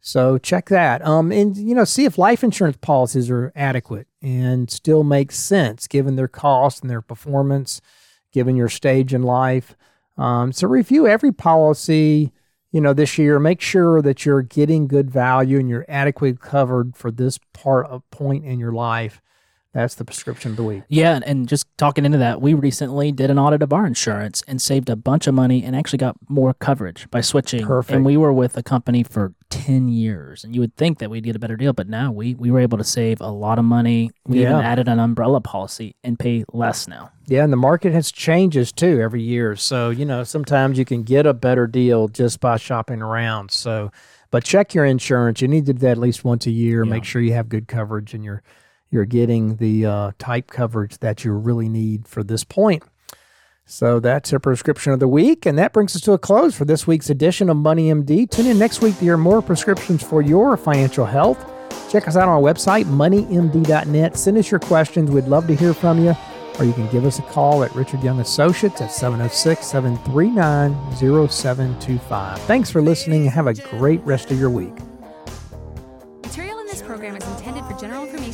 So 0.00 0.38
check 0.38 0.68
that. 0.68 1.04
Um, 1.04 1.32
and 1.32 1.56
you 1.56 1.74
know, 1.74 1.84
see 1.84 2.04
if 2.04 2.18
life 2.18 2.44
insurance 2.44 2.76
policies 2.80 3.30
are 3.30 3.52
adequate 3.56 4.06
and 4.22 4.70
still 4.70 5.02
make 5.02 5.32
sense 5.32 5.86
given 5.86 6.16
their 6.16 6.28
cost 6.28 6.82
and 6.82 6.90
their 6.90 7.00
performance, 7.00 7.80
given 8.32 8.54
your 8.54 8.68
stage 8.68 9.14
in 9.14 9.22
life. 9.22 9.74
Um, 10.16 10.52
so 10.52 10.68
review 10.68 11.06
every 11.06 11.32
policy 11.32 12.32
you 12.74 12.80
know, 12.80 12.92
this 12.92 13.18
year, 13.18 13.38
make 13.38 13.60
sure 13.60 14.02
that 14.02 14.26
you're 14.26 14.42
getting 14.42 14.88
good 14.88 15.08
value 15.08 15.60
and 15.60 15.68
you're 15.68 15.86
adequately 15.88 16.36
covered 16.36 16.96
for 16.96 17.12
this 17.12 17.38
part 17.52 17.86
of 17.86 18.02
point 18.10 18.44
in 18.44 18.58
your 18.58 18.72
life. 18.72 19.22
That's 19.74 19.96
the 19.96 20.04
prescription 20.04 20.52
of 20.52 20.56
the 20.56 20.62
week. 20.62 20.82
Yeah, 20.88 21.18
and 21.26 21.48
just 21.48 21.66
talking 21.76 22.04
into 22.04 22.18
that, 22.18 22.40
we 22.40 22.54
recently 22.54 23.10
did 23.10 23.28
an 23.28 23.40
audit 23.40 23.60
of 23.60 23.72
our 23.72 23.84
insurance 23.84 24.40
and 24.46 24.62
saved 24.62 24.88
a 24.88 24.94
bunch 24.94 25.26
of 25.26 25.34
money 25.34 25.64
and 25.64 25.74
actually 25.74 25.98
got 25.98 26.16
more 26.28 26.54
coverage 26.54 27.10
by 27.10 27.20
switching. 27.20 27.66
Perfect. 27.66 27.96
And 27.96 28.04
we 28.04 28.16
were 28.16 28.32
with 28.32 28.56
a 28.56 28.62
company 28.62 29.02
for 29.02 29.34
10 29.50 29.88
years. 29.88 30.44
And 30.44 30.54
you 30.54 30.60
would 30.60 30.76
think 30.76 31.00
that 31.00 31.10
we'd 31.10 31.24
get 31.24 31.34
a 31.34 31.40
better 31.40 31.56
deal, 31.56 31.72
but 31.72 31.88
now 31.88 32.12
we, 32.12 32.36
we 32.36 32.52
were 32.52 32.60
able 32.60 32.78
to 32.78 32.84
save 32.84 33.20
a 33.20 33.26
lot 33.26 33.58
of 33.58 33.64
money. 33.64 34.12
We 34.24 34.42
yeah. 34.42 34.50
even 34.50 34.64
added 34.64 34.86
an 34.86 35.00
umbrella 35.00 35.40
policy 35.40 35.96
and 36.04 36.16
pay 36.16 36.44
less 36.52 36.86
now. 36.86 37.10
Yeah, 37.26 37.42
and 37.42 37.52
the 37.52 37.56
market 37.56 37.92
has 37.92 38.12
changes 38.12 38.70
too 38.70 39.00
every 39.00 39.22
year. 39.22 39.56
So, 39.56 39.90
you 39.90 40.04
know, 40.04 40.22
sometimes 40.22 40.78
you 40.78 40.84
can 40.84 41.02
get 41.02 41.26
a 41.26 41.34
better 41.34 41.66
deal 41.66 42.06
just 42.06 42.38
by 42.38 42.58
shopping 42.58 43.02
around. 43.02 43.50
So, 43.50 43.90
but 44.30 44.44
check 44.44 44.72
your 44.72 44.84
insurance. 44.84 45.40
You 45.40 45.48
need 45.48 45.66
to 45.66 45.72
do 45.72 45.80
that 45.80 45.92
at 45.92 45.98
least 45.98 46.24
once 46.24 46.46
a 46.46 46.52
year. 46.52 46.84
Yeah. 46.84 46.90
Make 46.90 47.04
sure 47.04 47.20
you 47.20 47.32
have 47.32 47.48
good 47.48 47.66
coverage 47.66 48.14
and 48.14 48.24
you're 48.24 48.42
you're 48.94 49.04
getting 49.04 49.56
the 49.56 49.84
uh, 49.84 50.12
type 50.18 50.50
coverage 50.50 50.98
that 50.98 51.24
you 51.24 51.32
really 51.32 51.68
need 51.68 52.08
for 52.08 52.22
this 52.22 52.44
point. 52.44 52.82
So 53.66 53.98
that's 53.98 54.32
our 54.32 54.38
prescription 54.38 54.92
of 54.92 55.00
the 55.00 55.08
week. 55.08 55.46
And 55.46 55.58
that 55.58 55.72
brings 55.72 55.96
us 55.96 56.02
to 56.02 56.12
a 56.12 56.18
close 56.18 56.54
for 56.54 56.64
this 56.64 56.86
week's 56.86 57.10
edition 57.10 57.48
of 57.50 57.56
Money 57.56 57.90
MD. 57.90 58.30
Tune 58.30 58.46
in 58.46 58.58
next 58.58 58.80
week 58.80 58.94
to 58.98 59.00
hear 59.00 59.16
more 59.16 59.42
prescriptions 59.42 60.02
for 60.02 60.22
your 60.22 60.56
financial 60.56 61.06
health. 61.06 61.38
Check 61.90 62.06
us 62.06 62.16
out 62.16 62.28
on 62.28 62.28
our 62.28 62.40
website, 62.40 62.84
moneymd.net. 62.84 64.16
Send 64.16 64.38
us 64.38 64.50
your 64.50 64.60
questions. 64.60 65.10
We'd 65.10 65.24
love 65.24 65.46
to 65.46 65.54
hear 65.54 65.74
from 65.74 66.04
you. 66.04 66.14
Or 66.58 66.64
you 66.64 66.72
can 66.72 66.88
give 66.90 67.04
us 67.04 67.18
a 67.18 67.22
call 67.22 67.64
at 67.64 67.74
Richard 67.74 68.02
Young 68.02 68.20
Associates 68.20 68.80
at 68.80 68.92
706 68.92 69.66
739 69.66 71.28
0725. 71.28 72.38
Thanks 72.42 72.70
for 72.70 72.80
listening. 72.80 73.22
and 73.22 73.30
Have 73.30 73.46
a 73.48 73.54
great 73.54 74.00
rest 74.04 74.30
of 74.30 74.38
your 74.38 74.50
week. 74.50 74.74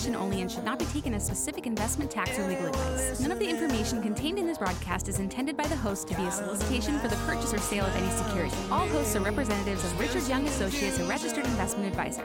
information 0.01 0.17
only 0.17 0.41
and 0.41 0.51
should 0.51 0.65
not 0.65 0.79
be 0.79 0.87
taken 0.87 1.13
as 1.15 1.27
specific 1.27 1.67
investment, 1.67 2.11
tax, 2.11 2.39
or 2.39 2.47
legal 2.49 2.67
advice. 2.67 3.21
None 3.21 3.31
of 3.31 3.39
the 3.39 3.49
information 3.49 4.01
contained 4.01 4.39
in 4.39 4.47
this 4.47 4.57
broadcast 4.57 5.09
is 5.09 5.19
intended 5.19 5.57
by 5.57 5.67
the 5.67 5.77
host 5.77 6.09
to 6.09 6.15
be 6.15 6.25
a 6.25 6.31
solicitation 6.31 6.99
for 7.01 7.09
the 7.09 7.17
purchase 7.27 7.53
or 7.53 7.59
sale 7.59 7.85
of 7.85 7.95
any 7.95 8.11
security. 8.11 8.57
All 8.71 8.89
hosts 8.89 9.15
are 9.17 9.21
representatives 9.21 9.85
of 9.85 10.01
Richard 10.01 10.27
Young 10.27 10.47
Associates, 10.47 10.99
a 10.99 11.05
registered 11.05 11.45
investment 11.45 11.89
advisor. 11.89 12.25